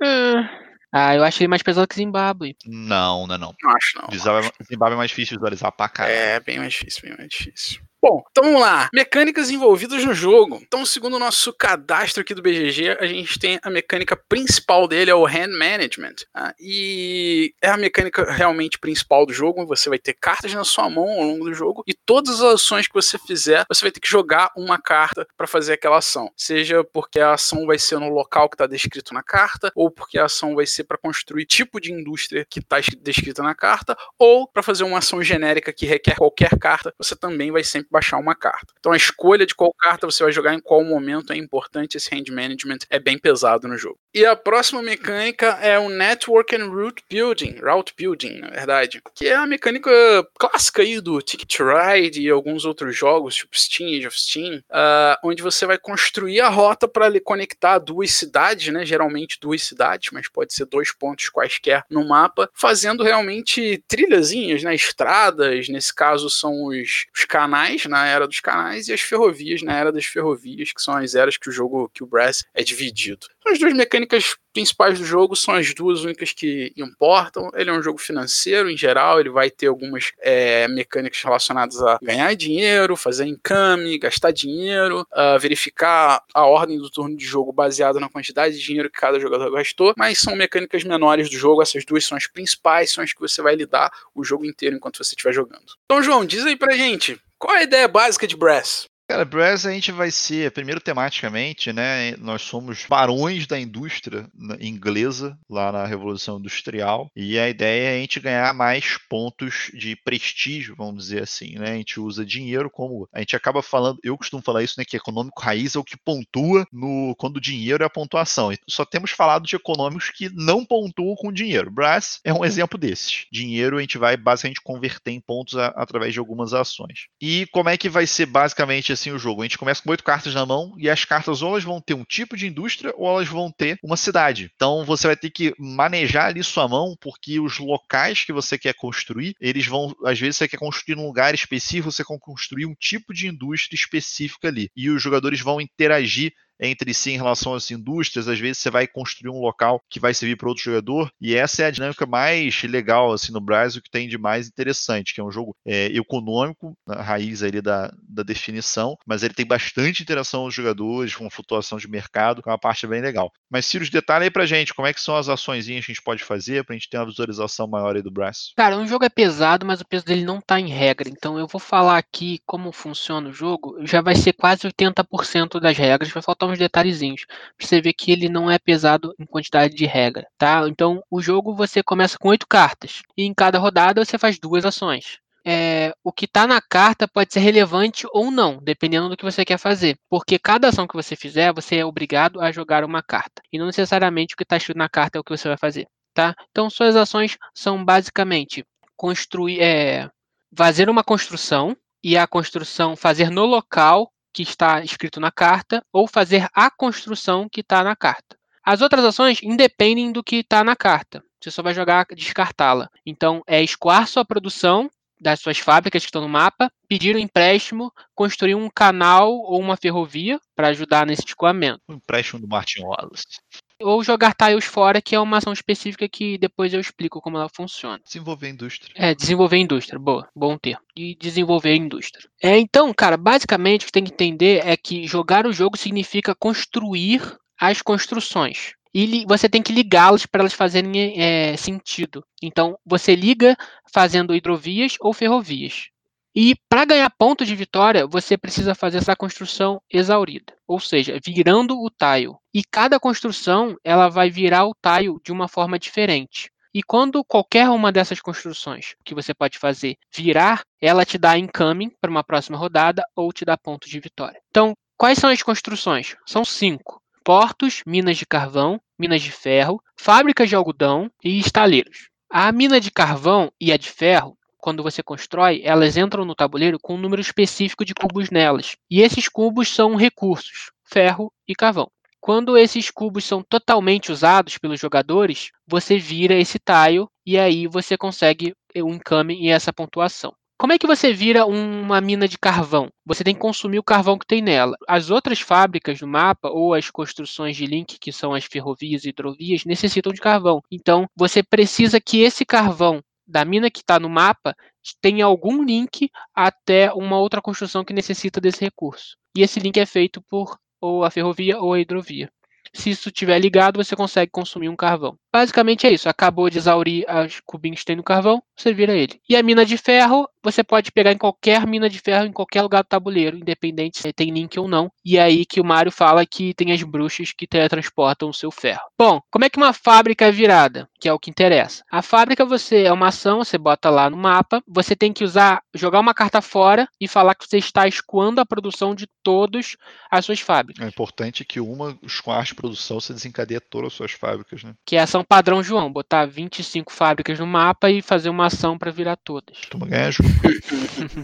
[0.03, 0.72] Ah, é.
[0.93, 2.55] Ah, eu achei mais pesado que Zimbábue.
[2.67, 3.55] Não, não, é não.
[3.63, 4.19] Não acho não.
[4.19, 6.15] Zimbábue, Zimbábue é mais difícil de visualizar pra caralho.
[6.15, 7.81] É, bem mais difícil, bem mais difícil.
[8.03, 8.89] Bom, então vamos lá.
[8.93, 10.61] Mecânicas envolvidas no jogo.
[10.61, 15.11] Então, segundo o nosso cadastro aqui do BGG, a gente tem a mecânica principal dele,
[15.11, 16.17] é o Hand Management.
[16.33, 16.53] Tá?
[16.59, 19.67] e é a mecânica realmente principal do jogo.
[19.67, 22.87] Você vai ter cartas na sua mão ao longo do jogo e todas as ações
[22.87, 26.31] que você fizer, você vai ter que jogar uma carta para fazer aquela ação.
[26.37, 30.19] Seja porque a ação vai ser no local que está descrito na carta, ou porque
[30.19, 34.49] a ação vai ser para construir tipo de indústria que está descrita na carta, ou
[34.49, 38.35] para fazer uma ação genérica que requer qualquer carta, você também vai sempre baixar uma
[38.35, 38.75] carta.
[38.81, 42.13] Então a escolha de qual carta você vai jogar em qual momento é importante, esse
[42.15, 43.99] hand management é bem pesado no jogo.
[44.15, 49.27] E a próxima mecânica é o Network and Route Building, Route Building, na verdade, que
[49.27, 49.91] é a mecânica
[50.39, 55.17] clássica aí do Ticket Ride e alguns outros jogos, tipo Steam, Age of Steam, uh,
[55.25, 58.85] onde você vai construir a rota para conectar duas cidades, né?
[58.85, 64.75] Geralmente duas cidades, mas pode ser dois pontos quaisquer no mapa, fazendo realmente trilhazinhas, né?
[64.75, 69.75] Estradas, nesse caso são os, os canais na era dos canais e as ferrovias na
[69.75, 73.27] era das ferrovias, que são as eras que o jogo, que o Brass é dividido.
[73.47, 77.51] As duas mecânicas principais do jogo são as duas únicas que importam.
[77.55, 81.99] Ele é um jogo financeiro em geral, ele vai ter algumas é, mecânicas relacionadas a
[82.03, 87.99] ganhar dinheiro, fazer income, gastar dinheiro, uh, verificar a ordem do turno de jogo baseado
[87.99, 91.85] na quantidade de dinheiro que cada jogador gastou, mas são mecânicas menores do jogo, essas
[91.85, 95.15] duas são as principais, são as que você vai lidar o jogo inteiro enquanto você
[95.15, 95.65] estiver jogando.
[95.85, 98.87] Então, João, diz aí pra gente, qual é a ideia básica de Brass?
[99.13, 102.17] Cara, Brass a gente vai ser, primeiro tematicamente, né?
[102.17, 104.27] Nós somos barões da indústria
[104.59, 109.95] inglesa lá na Revolução Industrial e a ideia é a gente ganhar mais pontos de
[109.97, 111.73] prestígio, vamos dizer assim, né?
[111.73, 114.85] A gente usa dinheiro como a gente acaba falando, eu costumo falar isso, né?
[114.87, 118.51] Que econômico raiz é o que pontua no quando o dinheiro é a pontuação.
[118.67, 121.71] Só temos falado de econômicos que não pontuam com dinheiro.
[121.71, 123.27] Brass é um exemplo desses.
[123.31, 127.09] Dinheiro a gente vai basicamente converter em pontos a, através de algumas ações.
[127.21, 129.43] E como é que vai ser basicamente assim o jogo.
[129.43, 131.95] A gente começa com oito cartas na mão e as cartas ou elas vão ter
[131.95, 134.51] um tipo de indústria ou elas vão ter uma cidade.
[134.55, 138.75] Então você vai ter que manejar ali sua mão, porque os locais que você quer
[138.75, 139.95] construir, eles vão.
[140.05, 143.77] Às vezes você quer construir num lugar específico, você quer construir um tipo de indústria
[143.77, 144.71] específica ali.
[144.77, 146.33] E os jogadores vão interagir
[146.63, 150.15] entre si em relação às indústrias, às vezes você vai construir um local que vai
[150.15, 153.91] servir para outro jogador, e essa é a dinâmica mais legal assim no Brasil, que
[153.91, 158.23] tem de mais interessante, que é um jogo é, econômico, na raiz ali da, da
[158.23, 162.59] definição, mas ele tem bastante interação os jogadores, com flutuação de mercado, que é uma
[162.59, 163.33] parte bem legal.
[163.51, 166.03] Mas Ciro, detalhe aí pra gente, como é que são as ações que a gente
[166.03, 168.53] pode fazer pra gente ter uma visualização maior aí do Brass?
[168.57, 171.47] Cara, um jogo é pesado, mas o peso dele não tá em regra, então eu
[171.47, 176.23] vou falar aqui como funciona o jogo, já vai ser quase 80% das regras, vai
[176.23, 177.25] faltar uns detalhezinhos.
[177.27, 180.65] Pra você ver que ele não é pesado em quantidade de regra, tá?
[180.69, 183.03] Então, o jogo você começa com oito cartas.
[183.17, 185.19] E em cada rodada você faz duas ações.
[185.45, 189.45] É, o que está na carta pode ser relevante ou não, dependendo do que você
[189.45, 189.97] quer fazer.
[190.09, 193.43] Porque cada ação que você fizer, você é obrigado a jogar uma carta.
[193.53, 195.87] E não necessariamente o que está escrito na carta é o que você vai fazer.
[196.15, 196.35] Tá?
[196.51, 198.65] Então, suas ações são basicamente
[198.97, 200.09] construir, é,
[200.55, 206.07] fazer uma construção e a construção fazer no local que está escrito na carta ou
[206.07, 208.37] fazer a construção que está na carta.
[208.65, 211.23] As outras ações independem do que está na carta.
[211.41, 212.89] Você só vai jogar descartá-la.
[213.05, 214.89] Então, é escoar sua produção
[215.21, 219.77] das suas fábricas que estão no mapa, pedir um empréstimo, construir um canal ou uma
[219.77, 221.81] ferrovia para ajudar nesse escoamento.
[221.89, 223.41] O empréstimo do Martin Wallace.
[223.83, 227.49] Ou jogar tiles fora, que é uma ação específica que depois eu explico como ela
[227.49, 228.01] funciona.
[228.05, 228.93] Desenvolver indústria.
[228.97, 230.83] É, desenvolver indústria, boa, bom termo.
[230.97, 232.29] E desenvolver indústria.
[232.43, 236.35] É, então, cara, basicamente o que tem que entender é que jogar o jogo significa
[236.35, 237.21] construir
[237.59, 242.23] as construções e você tem que ligá-las para elas fazerem é, sentido.
[242.43, 243.57] Então, você liga
[243.93, 245.89] fazendo hidrovias ou ferrovias.
[246.35, 251.79] E para ganhar pontos de vitória, você precisa fazer essa construção exaurida, ou seja, virando
[251.79, 252.35] o tile.
[252.55, 256.51] E cada construção ela vai virar o tile de uma forma diferente.
[256.75, 261.91] E quando qualquer uma dessas construções que você pode fazer virar, ela te dá incoming
[262.01, 264.41] para uma próxima rodada ou te dá pontos de vitória.
[264.49, 266.17] Então, quais são as construções?
[266.27, 272.09] São cinco portos, minas de carvão, minas de ferro, fábricas de algodão e estaleiros.
[272.29, 276.79] A mina de carvão e a de ferro, quando você constrói, elas entram no tabuleiro
[276.81, 278.77] com um número específico de cubos nelas.
[278.89, 281.91] E esses cubos são recursos, ferro e carvão.
[282.21, 287.99] Quando esses cubos são totalmente usados pelos jogadores, você vira esse tile e aí você
[287.99, 290.33] consegue o income e essa pontuação.
[290.57, 292.89] Como é que você vira uma mina de carvão?
[293.05, 294.77] Você tem que consumir o carvão que tem nela.
[294.87, 299.09] As outras fábricas do mapa ou as construções de link, que são as ferrovias e
[299.09, 300.63] hidrovias, necessitam de carvão.
[300.71, 304.55] Então, você precisa que esse carvão da mina que está no mapa
[305.01, 309.17] tenha algum link até uma outra construção que necessita desse recurso.
[309.37, 312.31] E esse link é feito por ou a ferrovia ou a hidrovia.
[312.75, 315.19] Se isso estiver ligado, você consegue consumir um carvão.
[315.33, 316.09] Basicamente é isso.
[316.09, 319.21] Acabou de exaurir os cubinhos que tem no carvão, você vira ele.
[319.29, 322.63] E a mina de ferro, você pode pegar em qualquer mina de ferro, em qualquer
[322.63, 324.91] lugar do tabuleiro, independente se tem link ou não.
[325.05, 328.51] E é aí que o Mario fala que tem as bruxas que teletransportam o seu
[328.51, 328.83] ferro.
[328.99, 330.89] Bom, como é que uma fábrica é virada?
[331.01, 331.83] Que é o que interessa.
[331.91, 335.63] A fábrica você é uma ação, você bota lá no mapa, você tem que usar,
[335.75, 339.77] jogar uma carta fora e falar que você está escoando a produção de todas
[340.11, 340.85] as suas fábricas.
[340.85, 344.75] É importante que uma escoar de produção você desencadeia todas as suas fábricas, né?
[344.87, 348.79] Que é a ação padrão João, botar 25 fábricas no mapa e fazer uma ação
[348.79, 349.59] para virar todas.
[349.71, 350.29] Toma ganha jogo.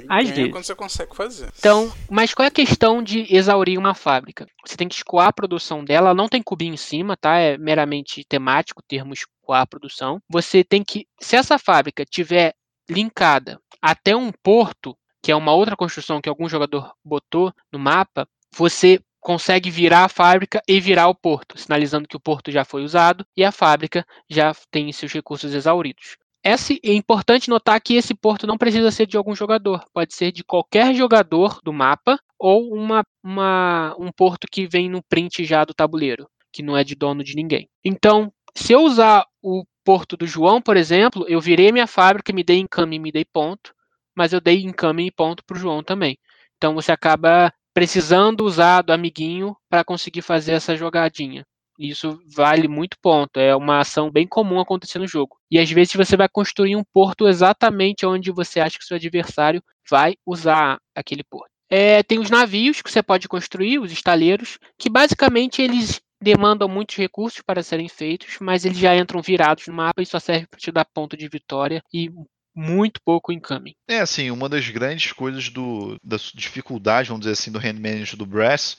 [0.09, 0.51] Às vezes.
[0.51, 1.51] quando você consegue fazer.
[1.59, 4.47] Então, mas qual é a questão de exaurir uma fábrica?
[4.67, 7.39] Você tem que escoar a produção dela, ela não tem cubinho em cima, tá?
[7.39, 10.21] É meramente temático o termo escoar a produção.
[10.29, 12.55] Você tem que, se essa fábrica tiver
[12.89, 18.27] linkada até um porto, que é uma outra construção que algum jogador botou no mapa,
[18.55, 22.83] você consegue virar a fábrica e virar o porto, sinalizando que o porto já foi
[22.83, 26.17] usado e a fábrica já tem seus recursos exauridos.
[26.45, 30.31] Esse, é importante notar que esse porto não precisa ser de algum jogador, pode ser
[30.31, 35.65] de qualquer jogador do mapa ou uma, uma, um porto que vem no print já
[35.65, 37.69] do tabuleiro, que não é de dono de ninguém.
[37.85, 42.45] Então, se eu usar o porto do João, por exemplo, eu virei minha fábrica, me
[42.45, 43.75] dei encame e me dei ponto,
[44.17, 46.19] mas eu dei encame e ponto para o João também.
[46.57, 51.47] Então você acaba precisando usar do amiguinho para conseguir fazer essa jogadinha.
[51.79, 53.39] Isso vale muito ponto.
[53.39, 55.37] É uma ação bem comum acontecer no jogo.
[55.49, 59.63] E às vezes você vai construir um porto exatamente onde você acha que seu adversário
[59.89, 61.53] vai usar aquele porto.
[61.71, 66.97] É, tem os navios que você pode construir, os estaleiros, que basicamente eles demandam muitos
[66.97, 70.59] recursos para serem feitos, mas eles já entram virados no mapa e só serve para
[70.59, 72.11] te dar ponto de vitória e
[72.59, 73.75] muito pouco incoming.
[73.89, 78.17] É, assim, uma das grandes coisas do, da dificuldade, vamos dizer assim, do hand manager
[78.17, 78.77] do Brass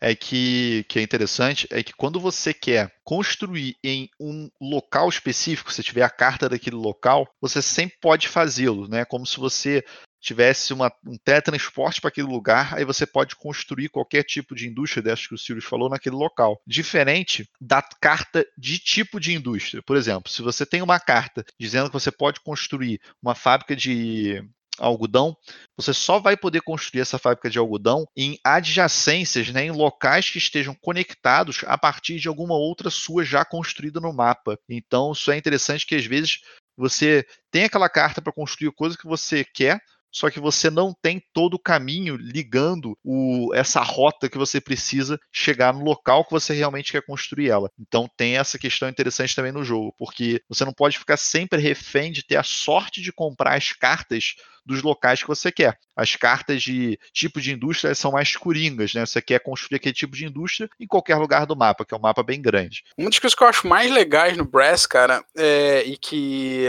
[0.00, 5.72] é que, que é interessante é que quando você quer construir em um local específico,
[5.72, 9.04] se tiver a carta daquele local, você sempre pode fazê-lo, né?
[9.04, 9.84] Como se você
[10.22, 15.02] tivesse uma, um teletransporte para aquele lugar, aí você pode construir qualquer tipo de indústria
[15.02, 16.62] dessas que o Sirius falou naquele local.
[16.66, 19.82] Diferente da carta de tipo de indústria.
[19.82, 24.42] Por exemplo, se você tem uma carta dizendo que você pode construir uma fábrica de
[24.78, 25.36] algodão,
[25.76, 30.38] você só vai poder construir essa fábrica de algodão em adjacências, né, em locais que
[30.38, 34.58] estejam conectados a partir de alguma outra sua já construída no mapa.
[34.68, 36.40] Então, isso é interessante que às vezes
[36.76, 39.80] você tem aquela carta para construir coisa que você quer,
[40.12, 45.18] só que você não tem todo o caminho ligando o, essa rota que você precisa
[45.32, 47.70] chegar no local que você realmente quer construir ela.
[47.80, 52.12] Então tem essa questão interessante também no jogo, porque você não pode ficar sempre refém
[52.12, 55.76] de ter a sorte de comprar as cartas dos locais que você quer.
[55.96, 59.04] As cartas de tipo de indústria são mais coringas, né?
[59.04, 62.00] Você quer construir aquele tipo de indústria em qualquer lugar do mapa, que é um
[62.00, 62.84] mapa bem grande.
[62.96, 66.68] Uma das coisas que eu acho mais legais no Brass, cara, é, e que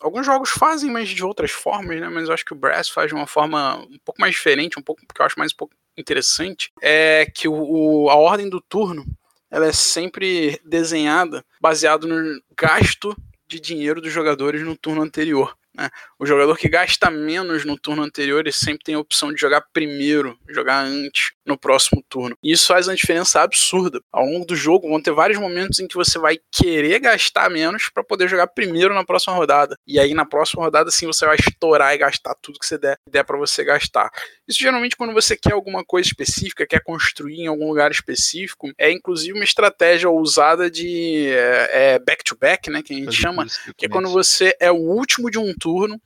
[0.00, 2.08] Alguns jogos fazem, mas de outras formas, né?
[2.08, 4.82] Mas eu acho que o Brass faz de uma forma um pouco mais diferente, um
[4.82, 8.60] pouco que eu acho mais um pouco interessante, é que o, o, a ordem do
[8.60, 9.04] turno
[9.50, 15.56] ela é sempre desenhada baseado no gasto de dinheiro dos jogadores no turno anterior.
[15.80, 15.88] Né?
[16.18, 19.62] O jogador que gasta menos no turno anterior, ele sempre tem a opção de jogar
[19.72, 22.36] primeiro, jogar antes, no próximo turno.
[22.42, 24.00] E isso faz uma diferença absurda.
[24.12, 27.88] Ao longo do jogo, vão ter vários momentos em que você vai querer gastar menos
[27.88, 29.76] para poder jogar primeiro na próxima rodada.
[29.86, 32.98] E aí, na próxima rodada, sim, você vai estourar e gastar tudo que você der,
[33.08, 34.10] der para você gastar.
[34.50, 38.90] Isso geralmente quando você quer alguma coisa específica, quer construir em algum lugar específico, é
[38.90, 42.82] inclusive uma estratégia usada de é, back-to-back, é, -back, né?
[42.82, 46.00] Que a gente chama, que é quando você é o último de um turno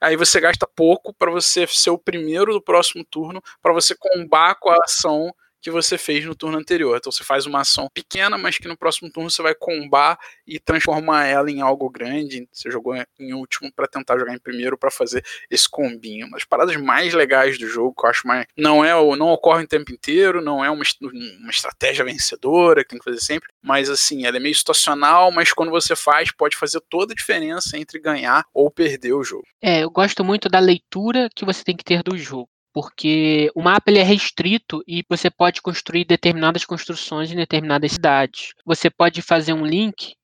[0.00, 4.54] aí você gasta pouco para você ser o primeiro do próximo turno, para você combar
[4.54, 5.30] com a ação
[5.60, 6.96] que você fez no turno anterior.
[6.96, 10.58] Então você faz uma ação pequena, mas que no próximo turno você vai combar e
[10.58, 12.48] transformar ela em algo grande.
[12.52, 16.26] Você jogou em último para tentar jogar em primeiro para fazer esse combinho.
[16.26, 18.46] Uma das paradas mais legais do jogo, que eu acho mais.
[18.56, 22.98] Não é não ocorre o tempo inteiro, não é uma, uma estratégia vencedora que tem
[22.98, 26.80] que fazer sempre, mas assim, ela é meio situacional, mas quando você faz, pode fazer
[26.88, 29.46] toda a diferença entre ganhar ou perder o jogo.
[29.62, 33.62] É, eu gosto muito da leitura que você tem que ter do jogo porque o
[33.62, 38.52] mapa ele é restrito e você pode construir determinadas construções em determinadas cidades.
[38.64, 40.14] Você pode fazer um link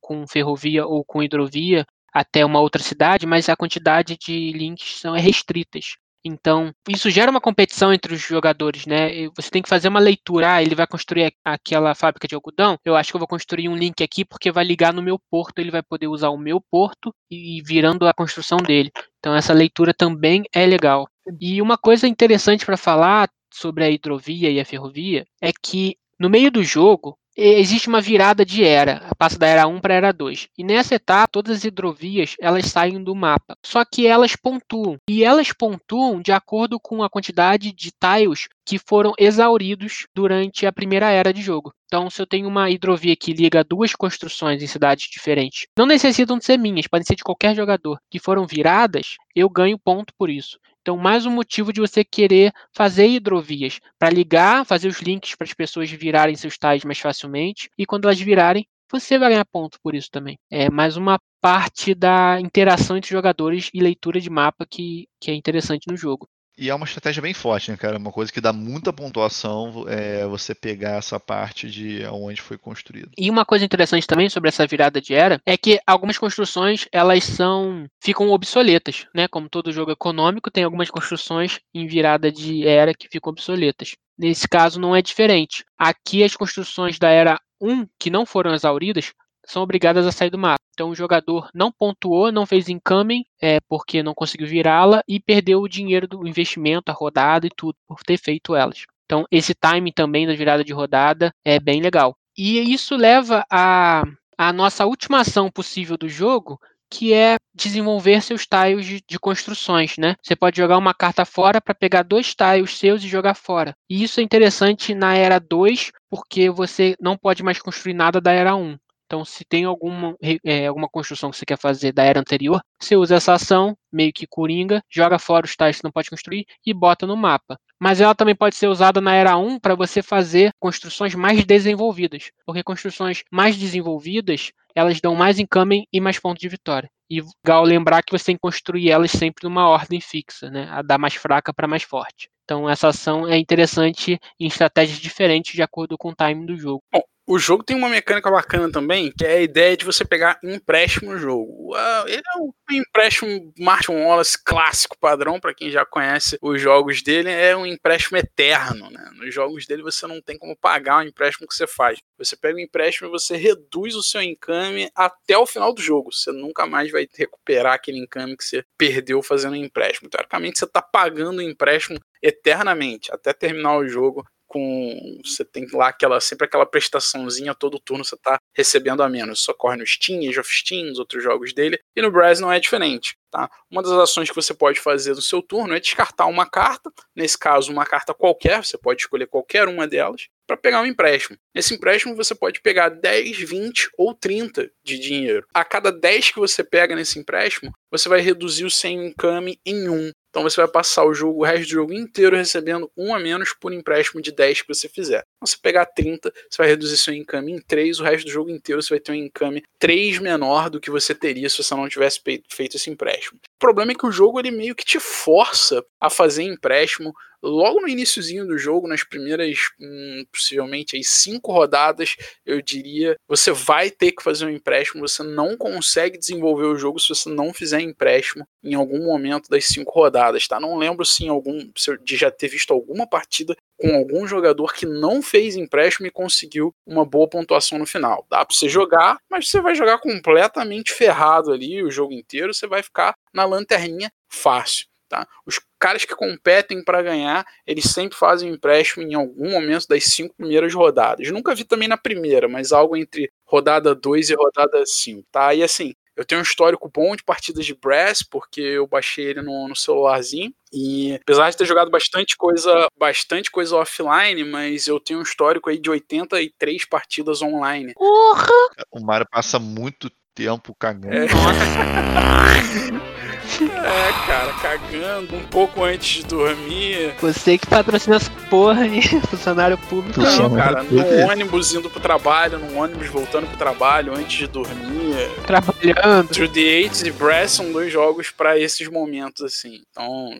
[0.00, 5.14] com ferrovia ou com hidrovia até uma outra cidade, mas a quantidade de links são
[5.14, 5.96] restritas.
[6.24, 9.28] Então, isso gera uma competição entre os jogadores, né?
[9.34, 10.54] Você tem que fazer uma leitura.
[10.54, 12.78] Ah, ele vai construir aquela fábrica de algodão.
[12.84, 15.58] Eu acho que eu vou construir um link aqui porque vai ligar no meu porto.
[15.58, 18.92] Ele vai poder usar o meu porto e virando a construção dele.
[19.22, 21.06] Então, essa leitura também é legal.
[21.40, 26.28] E uma coisa interessante para falar sobre a hidrovia e a ferrovia é que no
[26.28, 30.12] meio do jogo existe uma virada de era, passa da era 1 para a era
[30.12, 30.48] 2.
[30.56, 33.56] E nessa etapa, todas as hidrovias elas saem do mapa.
[33.64, 34.96] Só que elas pontuam.
[35.08, 40.72] E elas pontuam de acordo com a quantidade de tiles que foram exauridos durante a
[40.72, 41.72] primeira era de jogo.
[41.86, 46.38] Então, se eu tenho uma hidrovia que liga duas construções em cidades diferentes, não necessitam
[46.38, 50.30] de ser minhas, podem ser de qualquer jogador, que foram viradas, eu ganho ponto por
[50.30, 50.58] isso.
[50.82, 55.44] Então, mais um motivo de você querer fazer hidrovias para ligar, fazer os links para
[55.46, 59.78] as pessoas virarem seus tais mais facilmente e quando elas virarem, você vai ganhar ponto
[59.80, 60.36] por isso também.
[60.50, 65.34] É mais uma parte da interação entre jogadores e leitura de mapa que, que é
[65.34, 66.28] interessante no jogo.
[66.56, 67.96] E é uma estratégia bem forte, né, cara?
[67.96, 73.10] Uma coisa que dá muita pontuação é você pegar essa parte de onde foi construído.
[73.16, 77.24] E uma coisa interessante também sobre essa virada de era é que algumas construções elas
[77.24, 79.26] são ficam obsoletas, né?
[79.28, 83.94] Como todo jogo econômico, tem algumas construções em virada de era que ficam obsoletas.
[84.18, 85.64] Nesse caso não é diferente.
[85.78, 89.12] Aqui as construções da era 1 que não foram exauridas
[89.46, 90.62] são obrigadas a sair do mapa.
[90.72, 95.60] Então o jogador não pontuou, não fez incoming, é, porque não conseguiu virá-la e perdeu
[95.60, 98.84] o dinheiro do investimento, a rodada e tudo, por ter feito elas.
[99.04, 102.16] Então esse timing também da virada de rodada é bem legal.
[102.36, 104.02] E isso leva a,
[104.38, 106.58] a nossa última ação possível do jogo,
[106.92, 110.14] que é desenvolver seus tiles de, de, construções, né?
[110.22, 113.74] Você pode jogar uma carta fora para pegar dois tiles seus e jogar fora.
[113.88, 118.32] E isso é interessante na era 2, porque você não pode mais construir nada da
[118.32, 118.76] era 1.
[119.12, 122.96] Então, se tem alguma, é, alguma construção que você quer fazer da era anterior, você
[122.96, 126.72] usa essa ação, meio que coringa, joga fora os tais que não pode construir e
[126.72, 127.58] bota no mapa.
[127.78, 132.30] Mas ela também pode ser usada na era 1 para você fazer construções mais desenvolvidas.
[132.46, 136.88] Porque construções mais desenvolvidas, elas dão mais incoming e mais pontos de vitória.
[137.10, 140.68] E legal lembrar que você tem que construir elas sempre numa ordem fixa, né?
[140.70, 142.30] A da mais fraca para mais forte.
[142.44, 146.82] Então essa ação é interessante em estratégias diferentes de acordo com o time do jogo.
[146.90, 150.38] Bom, o jogo tem uma mecânica bacana também, que é a ideia de você pegar
[150.42, 151.74] empréstimo no jogo.
[152.06, 157.30] Ele é um empréstimo Martin Wallace clássico, padrão, para quem já conhece os jogos dele,
[157.30, 158.90] é um empréstimo eterno.
[158.90, 159.10] Né?
[159.14, 161.98] Nos jogos dele você não tem como pagar o empréstimo que você faz.
[162.18, 166.12] Você pega o empréstimo e você reduz o seu encame até o final do jogo.
[166.12, 170.10] Você nunca mais vai recuperar aquele encame que você perdeu fazendo o empréstimo.
[170.10, 175.20] Teoricamente, você está pagando o empréstimo eternamente, até terminar o jogo com.
[175.24, 179.40] Você tem lá aquela, sempre aquela prestaçãozinha, todo turno você tá recebendo a menos.
[179.40, 181.78] Isso ocorre no Steam, Age of Steam, nos outros jogos dele.
[181.96, 183.16] E no Brass não é diferente.
[183.30, 183.50] Tá?
[183.70, 187.38] Uma das ações que você pode fazer no seu turno é descartar uma carta, nesse
[187.38, 191.38] caso, uma carta qualquer, você pode escolher qualquer uma delas, para pegar um empréstimo.
[191.54, 195.46] Nesse empréstimo você pode pegar 10, 20 ou 30 de dinheiro.
[195.54, 199.88] A cada 10 que você pega nesse empréstimo, você vai reduzir o seu income em
[199.88, 200.12] 1.
[200.32, 203.52] Então você vai passar o jogo, o resto do jogo inteiro recebendo um a menos
[203.52, 205.26] por empréstimo de 10 que você fizer.
[205.36, 208.48] Então, se pegar 30, você vai reduzir seu income em 3, o resto do jogo
[208.48, 211.86] inteiro você vai ter um income 3 menor do que você teria se você não
[211.86, 212.18] tivesse
[212.48, 213.38] feito esse empréstimo.
[213.38, 217.80] O problema é que o jogo ele meio que te força a fazer empréstimo logo
[217.80, 222.16] no iníciozinho do jogo, nas primeiras, hum, possivelmente aí cinco rodadas,
[222.46, 226.98] eu diria, você vai ter que fazer um empréstimo, você não consegue desenvolver o jogo
[227.00, 230.60] se você não fizer empréstimo em algum momento das cinco rodadas, tá?
[230.60, 234.86] Não lembro se algum, se de já ter visto alguma partida com algum jogador que
[234.86, 238.24] não fez empréstimo e conseguiu uma boa pontuação no final.
[238.30, 242.66] Dá para você jogar, mas você vai jogar completamente ferrado ali o jogo inteiro, você
[242.66, 244.91] vai ficar na lanterninha fácil.
[245.12, 245.28] Tá?
[245.44, 250.04] Os caras que competem para ganhar, eles sempre fazem um empréstimo em algum momento das
[250.04, 251.30] cinco primeiras rodadas.
[251.30, 255.28] Nunca vi também na primeira, mas algo entre rodada 2 e rodada 5.
[255.30, 255.52] Tá?
[255.52, 259.42] E assim, eu tenho um histórico bom de partidas de Brass, porque eu baixei ele
[259.42, 260.50] no, no, celularzinho.
[260.72, 265.68] E apesar de ter jogado bastante coisa, bastante coisa offline, mas eu tenho um histórico
[265.68, 267.92] aí de 83 partidas online.
[267.92, 268.48] Porra!
[268.90, 271.14] O Mario passa muito tempo cagando.
[271.14, 271.26] É.
[273.60, 277.14] É, cara, cagando um pouco antes de dormir.
[277.20, 280.20] Você que patrocina essa porra aí, funcionário público.
[280.20, 285.30] Não, cara, no ônibus indo pro trabalho, no ônibus voltando pro trabalho antes de dormir.
[285.46, 286.28] Trabalhando.
[286.28, 289.82] True the Eight e Brass são dois jogos para esses momentos, assim.
[289.90, 290.30] Então,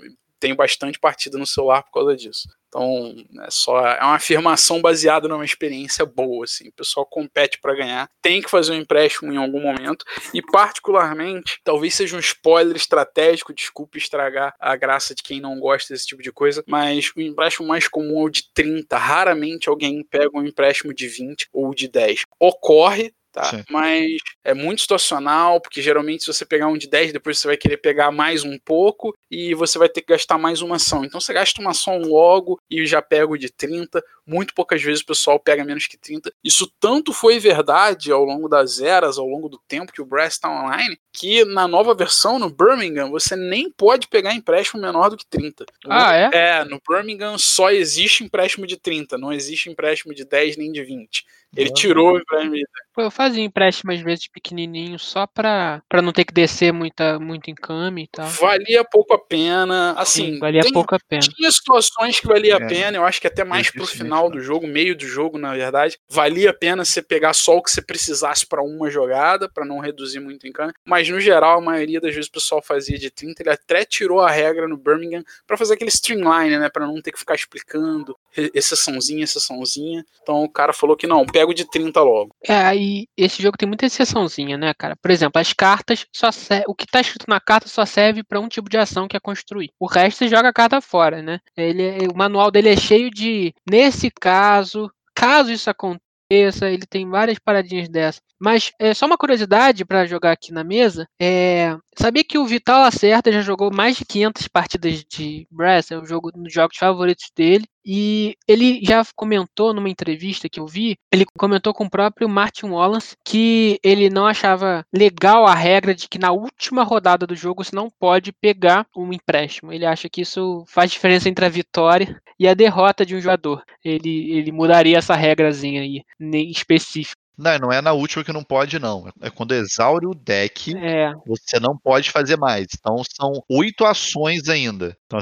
[0.41, 2.49] tenho bastante partida no celular por causa disso.
[2.73, 6.69] Então, é só é uma afirmação baseada numa experiência boa, assim.
[6.69, 11.61] O pessoal compete para ganhar, tem que fazer um empréstimo em algum momento e particularmente,
[11.63, 16.23] talvez seja um spoiler estratégico, desculpe estragar a graça de quem não gosta desse tipo
[16.23, 20.47] de coisa, mas o empréstimo mais comum é o de 30, raramente alguém pega um
[20.47, 22.23] empréstimo de 20 ou de 10.
[22.41, 23.45] Ocorre, tá?
[23.45, 23.65] Sim.
[23.71, 27.57] Mas é muito situacional, porque geralmente se você pegar um de 10, depois você vai
[27.57, 31.05] querer pegar mais um pouco e você vai ter que gastar mais uma ação.
[31.05, 34.05] Então você gasta uma ação logo e já pega o de 30.
[34.27, 36.33] Muito poucas vezes o pessoal pega menos que 30.
[36.45, 40.35] Isso tanto foi verdade ao longo das eras, ao longo do tempo que o Brass
[40.35, 45.17] está online, que na nova versão, no Birmingham, você nem pode pegar empréstimo menor do
[45.17, 45.65] que 30.
[45.89, 46.31] Ah, é?
[46.33, 50.83] É, no Birmingham só existe empréstimo de 30, não existe empréstimo de 10 nem de
[50.85, 51.25] 20.
[51.57, 52.63] Ele tirou o 10.
[52.97, 57.51] Eu fazia empréstimo às vezes pequenininho só pra, pra não ter que descer muita, muito
[57.51, 58.27] encame e tal.
[58.27, 60.35] Valia pouco a pena, assim.
[60.35, 61.23] Sim, valia tem, pouco a pena.
[61.23, 62.57] Tinha situações que valia é.
[62.57, 65.55] a pena, eu acho que até mais pro final do jogo, meio do jogo, na
[65.55, 65.99] verdade.
[66.09, 69.79] Valia a pena você pegar só o que você precisasse para uma jogada, para não
[69.79, 70.73] reduzir muito encame.
[70.85, 74.21] Mas no geral, a maioria das vezes o pessoal fazia de 30, ele até tirou
[74.21, 76.69] a regra no Birmingham para fazer aquele streamline, né?
[76.69, 80.05] Pra não ter que ficar explicando exceçãozinha, exceçãozinha.
[80.23, 82.35] Então o cara falou que não, pego de 30 logo.
[82.45, 84.97] É, aí esse jogo tem muita exceçãozinha, né, cara?
[84.97, 88.41] Por exemplo, as cartas só serve, o que tá escrito na carta só serve para
[88.41, 89.71] um tipo de ação que é construir.
[89.79, 91.39] O resto você joga a carta fora, né?
[91.57, 97.09] Ele, é, o manual dele é cheio de nesse caso, caso isso aconteça ele tem
[97.09, 98.21] várias paradinhas dessa.
[98.41, 101.07] Mas é só uma curiosidade para jogar aqui na mesa.
[101.21, 105.99] É, sabia que o Vital Lacerda já jogou mais de 500 partidas de Brass, é
[105.99, 107.65] um jogo um dos jogos favoritos dele.
[107.85, 112.67] E ele já comentou numa entrevista que eu vi, ele comentou com o próprio Martin
[112.67, 117.65] Wallace que ele não achava legal a regra de que na última rodada do jogo
[117.65, 119.73] você não pode pegar um empréstimo.
[119.73, 123.63] Ele acha que isso faz diferença entre a vitória e a derrota de um jogador.
[123.85, 126.03] Ele, ele mudaria essa regrazinha aí,
[126.51, 127.17] específica.
[127.39, 129.09] Não, não é na última que não pode, não.
[129.21, 131.13] É quando exaure o deck, é.
[131.25, 132.67] você não pode fazer mais.
[132.77, 134.97] Então são oito ações ainda.
[135.07, 135.21] Então,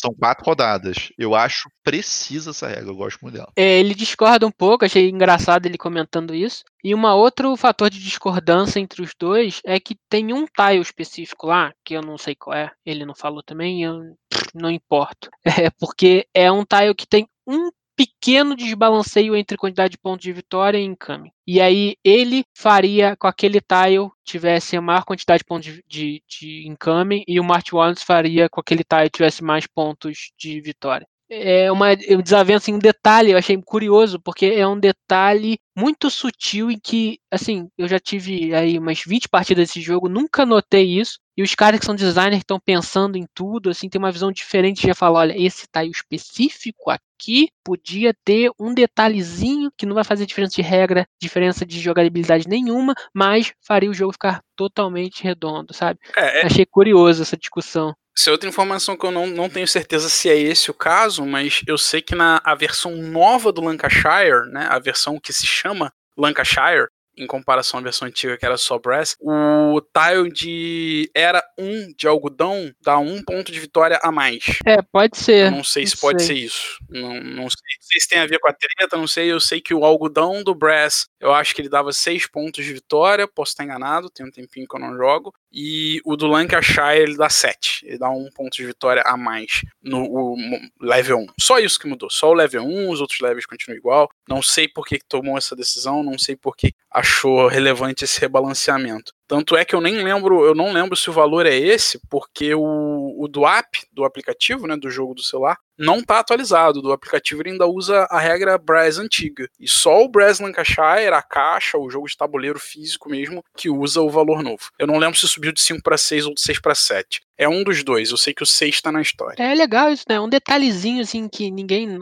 [0.00, 1.10] são quatro rodadas.
[1.18, 3.52] Eu acho precisa essa regra, eu gosto muito dela.
[3.56, 6.64] É, ele discorda um pouco, achei engraçado ele comentando isso.
[6.82, 11.46] E um outro fator de discordância entre os dois é que tem um tile específico
[11.46, 14.16] lá, que eu não sei qual é, ele não falou também, eu
[14.54, 15.28] não importo.
[15.60, 17.70] É porque é um tile que tem um
[18.00, 21.30] pequeno desbalanceio entre quantidade de pontos de vitória e encame.
[21.46, 26.22] E aí ele faria com aquele tile tivesse a maior quantidade de pontos de, de,
[26.26, 31.06] de encame e o Martin Wallace faria com aquele tile tivesse mais pontos de vitória
[31.30, 36.70] é uma desavença em um detalhe, eu achei curioso, porque é um detalhe muito sutil
[36.70, 41.20] em que, assim, eu já tive aí umas 20 partidas desse jogo, nunca notei isso,
[41.40, 44.86] e os caras que são designers estão pensando em tudo, assim, tem uma visão diferente,
[44.86, 50.04] já fala, olha, esse tá aí específico aqui, podia ter um detalhezinho que não vai
[50.04, 55.72] fazer diferença de regra, diferença de jogabilidade nenhuma, mas faria o jogo ficar totalmente redondo,
[55.72, 55.98] sabe?
[56.14, 56.46] É, é...
[56.46, 60.28] Achei curioso essa discussão Essa é outra informação que eu não, não tenho certeza se
[60.28, 64.66] é esse o caso, mas eu sei que na a versão nova do Lancashire, né,
[64.68, 69.16] a versão que se chama Lancashire, em comparação à versão antiga que era só brass,
[69.20, 74.44] o tile de era 1 de algodão dá um ponto de vitória a mais.
[74.66, 75.46] É, pode ser.
[75.46, 76.78] Eu não sei se pode ser isso.
[76.88, 79.30] Não, não sei, não sei se tem a ver com a treta, não sei.
[79.30, 82.72] Eu sei que o algodão do brass, eu acho que ele dava 6 pontos de
[82.72, 85.32] vitória, posso estar enganado, tem um tempinho que eu não jogo.
[85.52, 87.86] E o do Lancashire ele dá 7.
[87.86, 90.36] Ele dá um ponto de vitória a mais no o,
[90.80, 91.26] level 1.
[91.40, 92.08] Só isso que mudou.
[92.10, 94.08] Só o level 1, os outros levels continuam igual.
[94.28, 99.12] Não sei por que tomou essa decisão, não sei por que achou relevante esse rebalanceamento.
[99.26, 102.52] Tanto é que eu nem lembro, eu não lembro se o valor é esse, porque
[102.52, 106.82] o, o do app, do aplicativo, né, do jogo do celular, não está atualizado.
[106.82, 109.48] Do aplicativo ele ainda usa a regra Brass antiga.
[109.58, 114.00] E só o Brass Lancashire, a caixa, o jogo de tabuleiro físico mesmo, que usa
[114.00, 114.70] o valor novo.
[114.78, 117.20] Eu não lembro se subiu de 5 para 6 ou de 6 para 7.
[117.38, 119.42] É um dos dois, eu sei que o 6 está na história.
[119.42, 120.20] É legal isso, né?
[120.20, 121.98] Um detalhezinho assim que ninguém,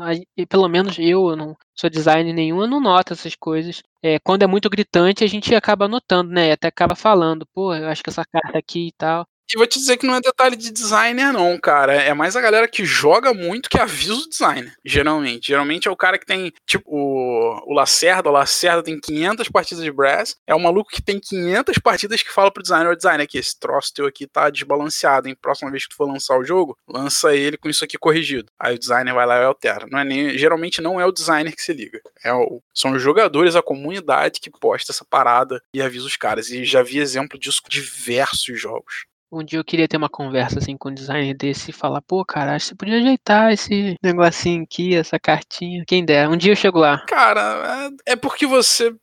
[0.49, 4.43] pelo menos eu, eu não sou design nenhum, eu não noto essas coisas é, quando
[4.43, 6.53] é muito gritante, a gente acaba notando, né?
[6.53, 9.27] Até acaba falando, pô, eu acho que essa carta aqui e tal.
[9.51, 11.95] E vou te dizer que não é detalhe de designer, não, cara.
[11.95, 15.49] É mais a galera que joga muito que avisa o designer, geralmente.
[15.49, 18.29] Geralmente é o cara que tem, tipo, o, Lacerda.
[18.29, 20.37] O Lacerda tem 500 partidas de Brass.
[20.47, 23.59] É o maluco que tem 500 partidas que fala pro designer: o designer aqui, esse
[23.59, 25.37] troço teu aqui tá desbalanceado, hein?
[25.41, 28.53] Próxima vez que tu for lançar o jogo, lança ele com isso aqui corrigido.
[28.59, 29.87] Aí o designer vai lá e altera.
[29.91, 32.03] Não é nem, geralmente não é o designer que se liga.
[32.23, 36.51] É o, são os jogadores, a comunidade que posta essa parada e avisa os caras.
[36.51, 39.07] E já vi exemplo disso com diversos jogos.
[39.31, 42.25] Um dia eu queria ter uma conversa assim com um designer desse e falar, pô,
[42.25, 45.85] cara, acho que você podia ajeitar esse negocinho aqui, essa cartinha.
[45.87, 46.31] Quem dera.
[46.31, 47.05] Um dia eu chego lá.
[47.07, 48.95] Cara, é, é porque você.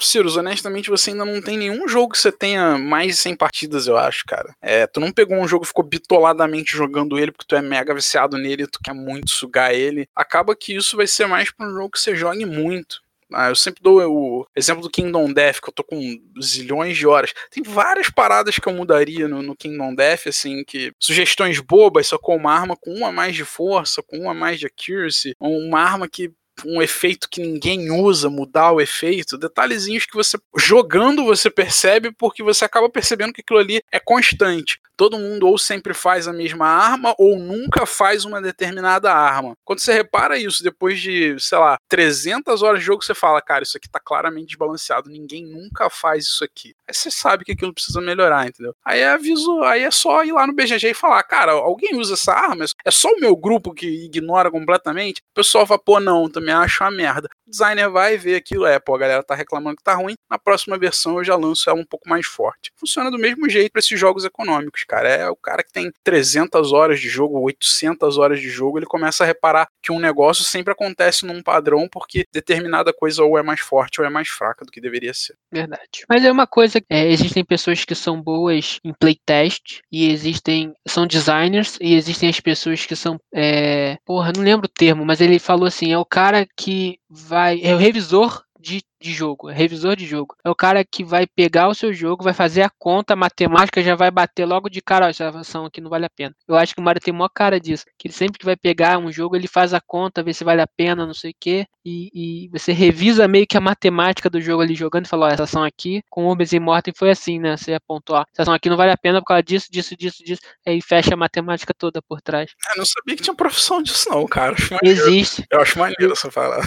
[0.00, 3.86] Cirus, honestamente, você ainda não tem nenhum jogo que você tenha mais de 100 partidas,
[3.86, 4.54] eu acho, cara.
[4.60, 7.94] É, tu não pegou um jogo e ficou bitoladamente jogando ele porque tu é mega
[7.94, 10.06] viciado nele tu quer muito sugar ele.
[10.14, 13.00] Acaba que isso vai ser mais pra um jogo que você jogue muito.
[13.32, 16.00] Ah, eu sempre dou o exemplo do Kingdom Death, que eu tô com
[16.42, 17.32] zilhões de horas.
[17.50, 22.18] Tem várias paradas que eu mudaria no, no Kingdom Death, assim, que sugestões bobas, só
[22.18, 26.08] com uma arma com uma mais de força, com uma mais de accuracy, uma arma
[26.08, 26.32] que
[26.66, 32.42] um efeito que ninguém usa, mudar o efeito, detalhezinhos que você jogando você percebe porque
[32.42, 34.80] você acaba percebendo que aquilo ali é constante.
[34.96, 39.56] Todo mundo ou sempre faz a mesma arma ou nunca faz uma determinada arma.
[39.64, 43.62] Quando você repara isso depois de, sei lá, 300 horas de jogo, você fala, cara,
[43.62, 46.74] isso aqui tá claramente desbalanceado, ninguém nunca faz isso aqui.
[46.88, 48.74] Aí você sabe que aquilo precisa melhorar, entendeu?
[48.84, 52.14] Aí é aviso, aí é só ir lá no BGG e falar, cara, alguém usa
[52.14, 52.64] essa arma?
[52.84, 55.20] É só o meu grupo que ignora completamente?
[55.20, 57.28] O pessoal fala, pô, não, também acho uma merda.
[57.46, 60.38] O designer vai ver aquilo, é, pô, a galera tá reclamando que tá ruim, na
[60.38, 62.70] próxima versão eu já lanço ela um pouco mais forte.
[62.76, 65.08] Funciona do mesmo jeito para esses jogos econômicos, cara.
[65.08, 69.24] É o cara que tem 300 horas de jogo, 800 horas de jogo, ele começa
[69.24, 73.60] a reparar que um negócio sempre acontece num padrão porque determinada coisa ou é mais
[73.60, 75.34] forte ou é mais fraca do que deveria ser.
[75.50, 76.04] Verdade.
[76.08, 81.06] Mas é uma coisa, é, existem pessoas que são boas em playtest e existem, são
[81.06, 85.38] designers e existem as pessoas que são, é, porra, não lembro o termo, mas ele
[85.38, 87.60] falou assim, é o cara que vai.
[87.62, 90.34] É o revisor de de jogo, é revisor de jogo.
[90.44, 93.82] É o cara que vai pegar o seu jogo, vai fazer a conta, a matemática
[93.82, 96.34] já vai bater logo de cara, ó, essa ação aqui não vale a pena.
[96.46, 98.98] Eu acho que o Mario tem maior cara disso, que ele sempre que vai pegar
[98.98, 101.66] um jogo, ele faz a conta, vê se vale a pena, não sei o quê,
[101.84, 105.28] e, e você revisa meio que a matemática do jogo ali jogando e fala, ó,
[105.30, 107.56] essa ação aqui, com o Urbis e Mortem foi assim, né?
[107.56, 110.24] Você apontou, ó, essa ação aqui não vale a pena por causa disso, disso, disso,
[110.24, 112.50] disso, aí fecha a matemática toda por trás.
[112.74, 114.56] Eu não sabia que tinha profissão disso não, cara.
[114.82, 115.44] Existe.
[115.50, 116.66] Eu acho maneiro essa parada.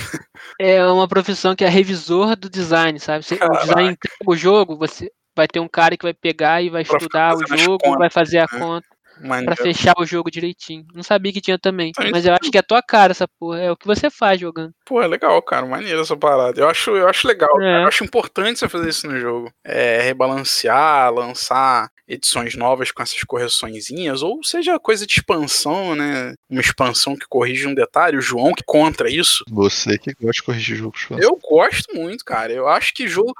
[0.59, 3.23] É uma profissão que é revisor do design, sabe?
[3.23, 6.69] Você, o design entrega o jogo, você vai ter um cara que vai pegar e
[6.69, 8.59] vai pra estudar o jogo, vai fazer a né?
[8.59, 8.87] conta
[9.21, 10.85] para fechar o jogo direitinho.
[10.93, 13.27] Não sabia que tinha também, então, mas eu acho que é a tua cara essa
[13.27, 14.73] porra, é o que você faz jogando.
[14.85, 16.59] Pô, é legal, cara, maneiro essa parada.
[16.59, 17.83] Eu acho, eu acho legal, é.
[17.83, 19.51] eu acho importante você fazer isso no jogo.
[19.63, 26.33] É, rebalancear, lançar edições novas com essas correçõezinhas, ou seja, coisa de expansão, né?
[26.49, 29.45] Uma expansão que corrige um detalhe, o João que contra isso.
[29.49, 31.07] Você que gosta de corrigir jogos.
[31.11, 32.51] Eu gosto muito, cara.
[32.51, 33.33] Eu acho que jogo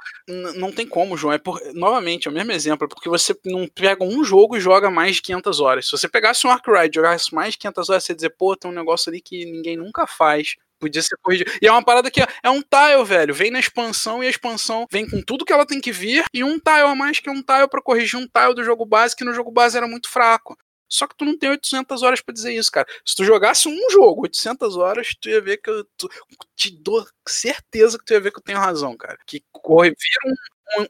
[0.56, 1.34] não tem como, João.
[1.34, 1.60] É por...
[1.74, 5.16] novamente, é o mesmo exemplo, é porque você não pega um jogo e joga mais
[5.16, 5.71] de 500 horas.
[5.80, 8.70] Se você pegasse um Arkwright e jogasse mais de 500 horas, você dizer, pô, tem
[8.70, 10.56] um negócio ali que ninguém nunca faz.
[10.78, 11.50] Podia ser corrigido.
[11.62, 13.32] E é uma parada que é, é um tile, velho.
[13.32, 16.42] Vem na expansão e a expansão vem com tudo que ela tem que vir e
[16.42, 19.24] um tile a mais que um tile para corrigir um tile do jogo base que
[19.24, 20.56] no jogo base era muito fraco.
[20.92, 22.86] Só que tu não tem 800 horas para dizer isso, cara.
[23.02, 26.06] Se tu jogasse um jogo 800 horas, tu ia ver que eu tu,
[26.54, 29.18] te dou certeza que tu ia ver que eu tenho razão, cara.
[29.26, 30.34] Que corre, vira um,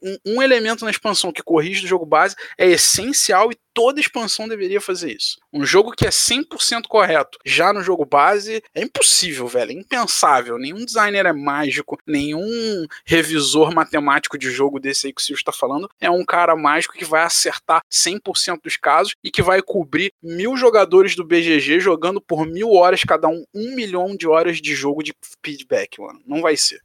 [0.02, 4.46] um, um, elemento na expansão que corrige o jogo base é essencial e toda expansão
[4.46, 5.38] deveria fazer isso.
[5.52, 9.70] Um jogo que é 100% correto já no jogo base é impossível, velho.
[9.70, 10.58] É impensável.
[10.58, 15.52] Nenhum designer é mágico, nenhum revisor matemático de jogo desse aí que o Silvio está
[15.52, 20.12] falando é um cara mágico que vai acertar 100% dos casos e que vai cobrir
[20.22, 24.74] mil jogadores do BGG jogando por mil horas cada um, um milhão de horas de
[24.74, 25.12] jogo de
[25.44, 26.20] feedback, mano.
[26.26, 26.80] Não vai ser.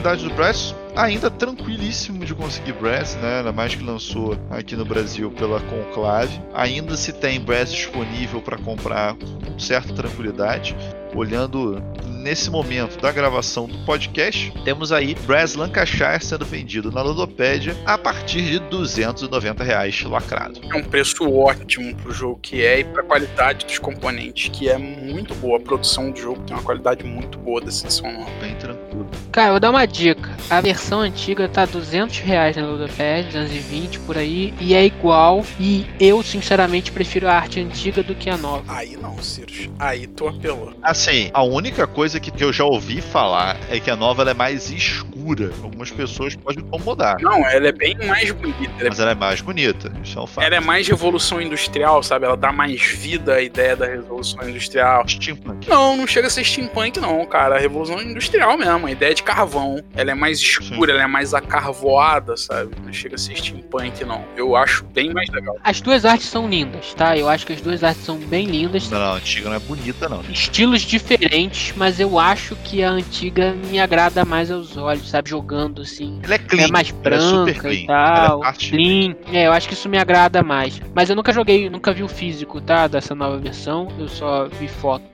[0.00, 3.38] Disponibilidade do Brass, ainda tranquilíssimo de conseguir Brass, né?
[3.38, 6.40] Ainda mais que lançou aqui no Brasil pela Conclave.
[6.54, 10.74] Ainda se tem Brass disponível para comprar com certa tranquilidade.
[11.14, 17.76] Olhando nesse momento da gravação do podcast, temos aí Brass Lancashire sendo vendido na Ludopédia
[17.84, 20.60] a partir de 290 reais lacrado.
[20.72, 24.78] É um preço ótimo pro jogo que é e pra qualidade dos componentes, que é
[24.78, 25.58] muito boa.
[25.58, 28.30] A produção do jogo tem uma qualidade muito boa dessa edição nova.
[28.40, 29.09] Bem tranquilo.
[29.32, 30.30] Cara, eu vou dar uma dica.
[30.48, 35.44] A versão antiga tá 200 reais na Ludopad, 220 por aí, e é igual.
[35.58, 38.64] E eu, sinceramente, prefiro a arte antiga do que a nova.
[38.66, 39.70] Aí não, Cirus.
[39.78, 40.72] Aí tu apelou.
[40.82, 44.32] Assim, a única coisa que, que eu já ouvi falar é que a nova ela
[44.32, 45.19] é mais escura.
[45.62, 47.16] Algumas pessoas podem incomodar.
[47.20, 48.72] Não, ela é bem mais bonita.
[48.78, 49.92] Ela é Mas ela é mais bonita.
[50.02, 50.44] Isso é um fato.
[50.44, 52.26] Ela é mais revolução industrial, sabe?
[52.26, 55.06] Ela dá mais vida à ideia da revolução industrial.
[55.08, 55.68] steampunk.
[55.68, 57.56] Não, não chega a ser steampunk, não, cara.
[57.56, 59.82] A revolução industrial mesmo, a ideia de carvão.
[59.94, 62.70] Ela é mais escura, ela é mais acarvoada, sabe?
[62.84, 64.24] Não chega a ser steampunk, não.
[64.36, 65.56] Eu acho bem mais legal.
[65.62, 67.16] As duas artes são lindas, tá?
[67.16, 68.88] Eu acho que as duas artes são bem lindas.
[68.90, 70.22] Não, não, a antiga não é bonita, não.
[70.30, 75.30] Estilos diferentes, mas eu acho que a antiga me agrada mais aos olhos, sabe?
[75.30, 76.18] Jogando assim.
[76.22, 76.64] Ela é clean.
[76.64, 77.74] é mais ela é super branca clean.
[77.74, 78.44] e tal.
[78.44, 79.16] Ela é Clean.
[79.32, 80.80] É, eu acho que isso me agrada mais.
[80.94, 82.86] Mas eu nunca joguei, nunca vi o físico, tá?
[82.86, 83.88] Dessa nova versão.
[83.98, 85.04] Eu só vi foto.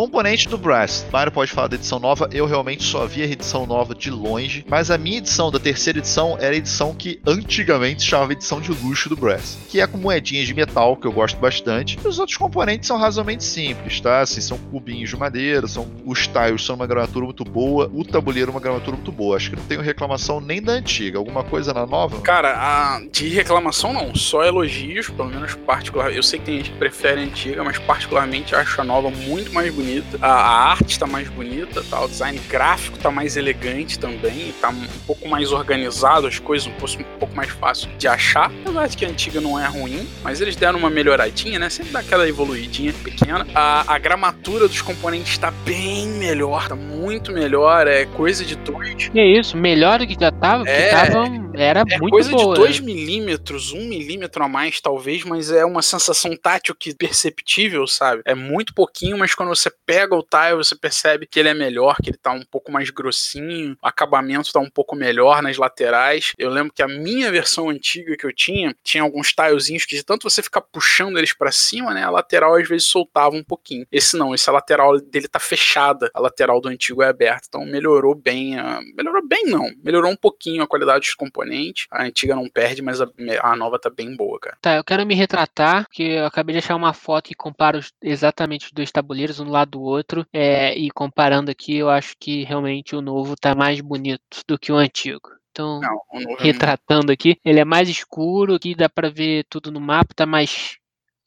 [0.00, 1.04] Componente do Brass.
[1.12, 2.26] Mário pode falar da edição nova.
[2.32, 4.64] Eu realmente só vi a edição nova de longe.
[4.66, 8.72] Mas a minha edição da terceira edição era a edição que antigamente chamava edição de
[8.72, 9.58] luxo do Brass.
[9.68, 11.98] Que é com moedinhas de metal, que eu gosto bastante.
[12.02, 14.20] E os outros componentes são razoavelmente simples, tá?
[14.20, 18.50] Assim, são cubinhos de madeira, são os tiles são uma gramatura muito boa, o tabuleiro
[18.50, 19.36] é uma gramatura muito boa.
[19.36, 21.18] Acho que não tenho reclamação nem da antiga.
[21.18, 22.22] Alguma coisa na nova?
[22.22, 26.10] Cara, a, de reclamação não, só elogios, pelo menos particular.
[26.10, 29.52] Eu sei que tem gente que prefere a antiga, mas particularmente acho a nova muito
[29.52, 29.89] mais bonita.
[30.20, 32.04] A, a arte tá mais bonita, tá?
[32.04, 36.72] o design gráfico tá mais elegante também, tá um pouco mais organizado, as coisas um
[36.72, 38.50] pouco, um pouco mais fácil de achar.
[38.64, 41.68] Apesar de que a antiga não é ruim, mas eles deram uma melhoradinha, né?
[41.68, 43.46] Sempre dá aquela evoluidinha pequena.
[43.54, 49.10] A, a gramatura dos componentes tá bem melhor, tá muito melhor, é coisa de dois.
[49.14, 51.24] É isso, melhor do que já tava, É, tava,
[51.54, 52.54] era É muito coisa boa.
[52.54, 56.94] de 2 milímetros, 1 um milímetro a mais, talvez, mas é uma sensação tátil que
[56.94, 58.22] perceptível, sabe?
[58.24, 61.96] É muito pouquinho, mas quando você pega o tile, você percebe que ele é melhor,
[62.02, 66.32] que ele tá um pouco mais grossinho, o acabamento tá um pouco melhor nas laterais.
[66.38, 70.02] Eu lembro que a minha versão antiga que eu tinha, tinha alguns tilezinhos que de
[70.04, 73.86] tanto você ficar puxando eles pra cima, né, a lateral às vezes soltava um pouquinho.
[73.90, 77.64] Esse não, esse a lateral dele tá fechada, a lateral do antigo é aberta, então
[77.64, 78.80] melhorou bem, a...
[78.94, 81.86] melhorou bem não, melhorou um pouquinho a qualidade dos componentes.
[81.90, 83.08] A antiga não perde, mas a,
[83.42, 84.56] a nova tá bem boa, cara.
[84.60, 87.92] Tá, eu quero me retratar, porque eu acabei de achar uma foto que compara os-
[88.02, 92.14] exatamente os dois tabuleiros, um do lado do outro, é, e comparando aqui, eu acho
[92.18, 95.28] que realmente o novo tá mais bonito do que o antigo.
[95.50, 99.80] Então, Não, é retratando aqui, ele é mais escuro, aqui dá pra ver tudo no
[99.80, 100.78] mapa, tá mais.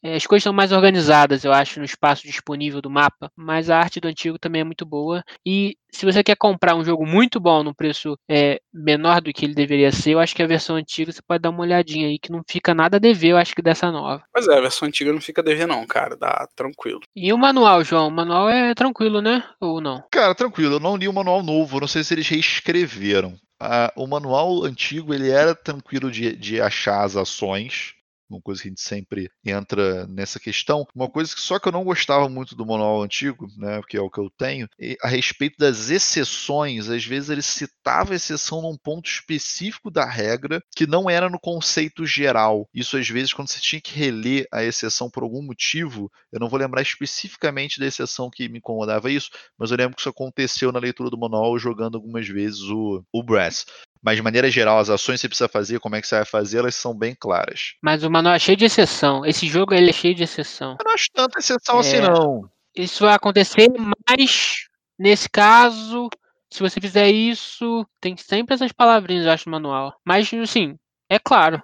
[0.04, 3.32] É, As coisas são mais organizadas, eu acho, no espaço disponível do mapa.
[3.36, 5.24] Mas a arte do antigo também é muito boa.
[5.46, 9.46] E se você quer comprar um jogo muito bom num preço é, menor do que
[9.46, 12.18] ele deveria ser, eu acho que a versão antiga você pode dar uma olhadinha aí,
[12.20, 14.24] que não fica nada a dever, eu acho que dessa nova.
[14.34, 17.00] Pois é, a versão antiga não fica devendo não, cara, dá tranquilo.
[17.16, 18.08] E o manual, João?
[18.08, 19.44] O manual é tranquilo, né?
[19.60, 20.04] Ou não?
[20.12, 23.36] Cara, tranquilo, eu não li o manual novo, não sei se eles reescreveram.
[23.60, 27.94] Ah, o manual antigo ele era tranquilo de, de achar as ações,
[28.34, 30.86] uma coisa que a gente sempre entra nessa questão.
[30.96, 34.02] Uma coisa que só que eu não gostava muito do manual antigo, né, porque é
[34.02, 34.68] o que eu tenho,
[35.02, 40.88] a respeito das exceções, às vezes ele citava exceção num ponto específico da regra que
[40.88, 42.68] não era no conceito geral.
[42.74, 46.50] Isso às vezes quando você tinha que reler a exceção por algum motivo, eu não
[46.50, 50.72] vou lembrar especificamente da exceção que me incomodava isso, mas eu lembro que isso aconteceu
[50.72, 53.66] na leitura do manual jogando algumas vezes o, o Brass.
[54.04, 56.26] Mas de maneira geral, as ações que você precisa fazer, como é que você vai
[56.26, 57.74] fazer, elas são bem claras.
[57.82, 59.26] Mas o manual é cheio de exceção.
[59.26, 60.76] Esse jogo ele é cheio de exceção.
[60.80, 62.02] Eu não acho tanta exceção assim, É.
[62.02, 62.42] não.
[62.76, 63.68] Isso vai acontecer,
[64.10, 64.66] mas
[65.00, 66.10] nesse caso,
[66.52, 69.96] se você fizer isso, tem sempre essas palavrinhas, eu acho, no manual.
[70.06, 70.76] Mas, assim,
[71.10, 71.62] É claro.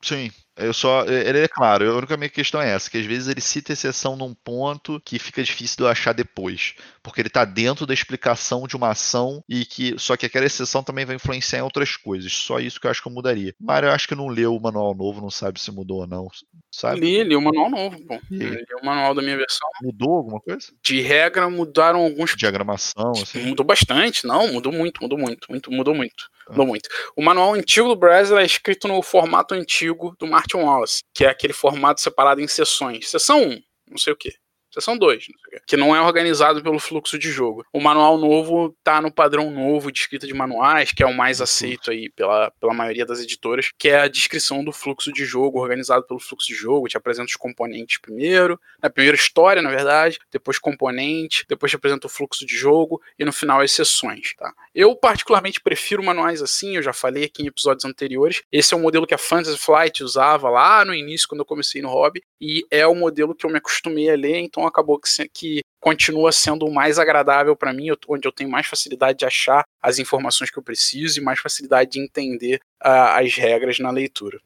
[0.00, 0.30] Sim.
[0.54, 1.04] Eu só.
[1.06, 4.16] Ele é claro, a única minha questão é essa, que às vezes ele cita exceção
[4.16, 6.74] num ponto que fica difícil de eu achar depois.
[7.02, 9.94] Porque ele tá dentro da explicação de uma ação e que.
[9.98, 12.32] Só que aquela exceção também vai influenciar em outras coisas.
[12.32, 13.54] Só isso que eu acho que eu mudaria.
[13.58, 16.28] Mário, eu acho que não leu o manual novo, não sabe se mudou ou não.
[16.70, 17.00] Sabe?
[17.00, 18.20] Li, li o manual novo, pô.
[18.30, 19.68] Li o manual da minha versão.
[19.82, 20.66] Mudou alguma coisa?
[20.82, 22.36] De regra, mudaram alguns.
[22.36, 23.42] Diagramação, assim.
[23.42, 26.30] Mudou bastante, não, mudou muito, mudou muito, muito mudou muito.
[26.52, 26.88] Mudou muito.
[27.16, 31.28] O manual antigo do Brasil é escrito no formato antigo do Martin Wallace, que é
[31.30, 33.08] aquele formato separado em sessões.
[33.08, 34.34] Sessão 1, não sei o quê.
[34.72, 35.26] Sessão 2,
[35.66, 37.64] que não é organizado pelo fluxo de jogo.
[37.72, 41.40] O manual novo tá no padrão novo de escrita de manuais, que é o mais
[41.40, 45.60] aceito aí pela, pela maioria das editoras, que é a descrição do fluxo de jogo,
[45.60, 46.88] organizado pelo fluxo de jogo.
[46.88, 52.06] Te apresenta os componentes primeiro, na primeira história, na verdade, depois componente, depois te apresenta
[52.06, 54.52] o fluxo de jogo e no final as sessões, tá?
[54.74, 58.42] Eu particularmente prefiro manuais assim, eu já falei aqui em episódios anteriores.
[58.50, 61.82] Esse é o modelo que a Fantasy Flight usava lá no início, quando eu comecei
[61.82, 65.28] no hobby, e é o modelo que eu me acostumei a ler, então acabou que,
[65.28, 69.64] que continua sendo o mais agradável para mim, onde eu tenho mais facilidade de achar
[69.82, 74.40] as informações que eu preciso e mais facilidade de entender uh, as regras na leitura.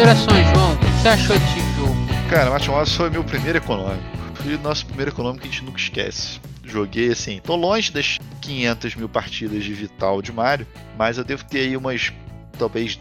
[0.00, 0.72] Considerações, João.
[0.72, 1.94] O que você achou desse jogo?
[2.30, 4.02] Cara, Martin Wallace foi meu primeiro econômico.
[4.34, 6.40] Foi o nosso primeiro econômico que a gente nunca esquece.
[6.64, 11.44] Joguei assim, tô longe das 500 mil partidas de Vital de Mario, mas eu devo
[11.44, 12.14] ter aí umas,
[12.58, 12.98] talvez,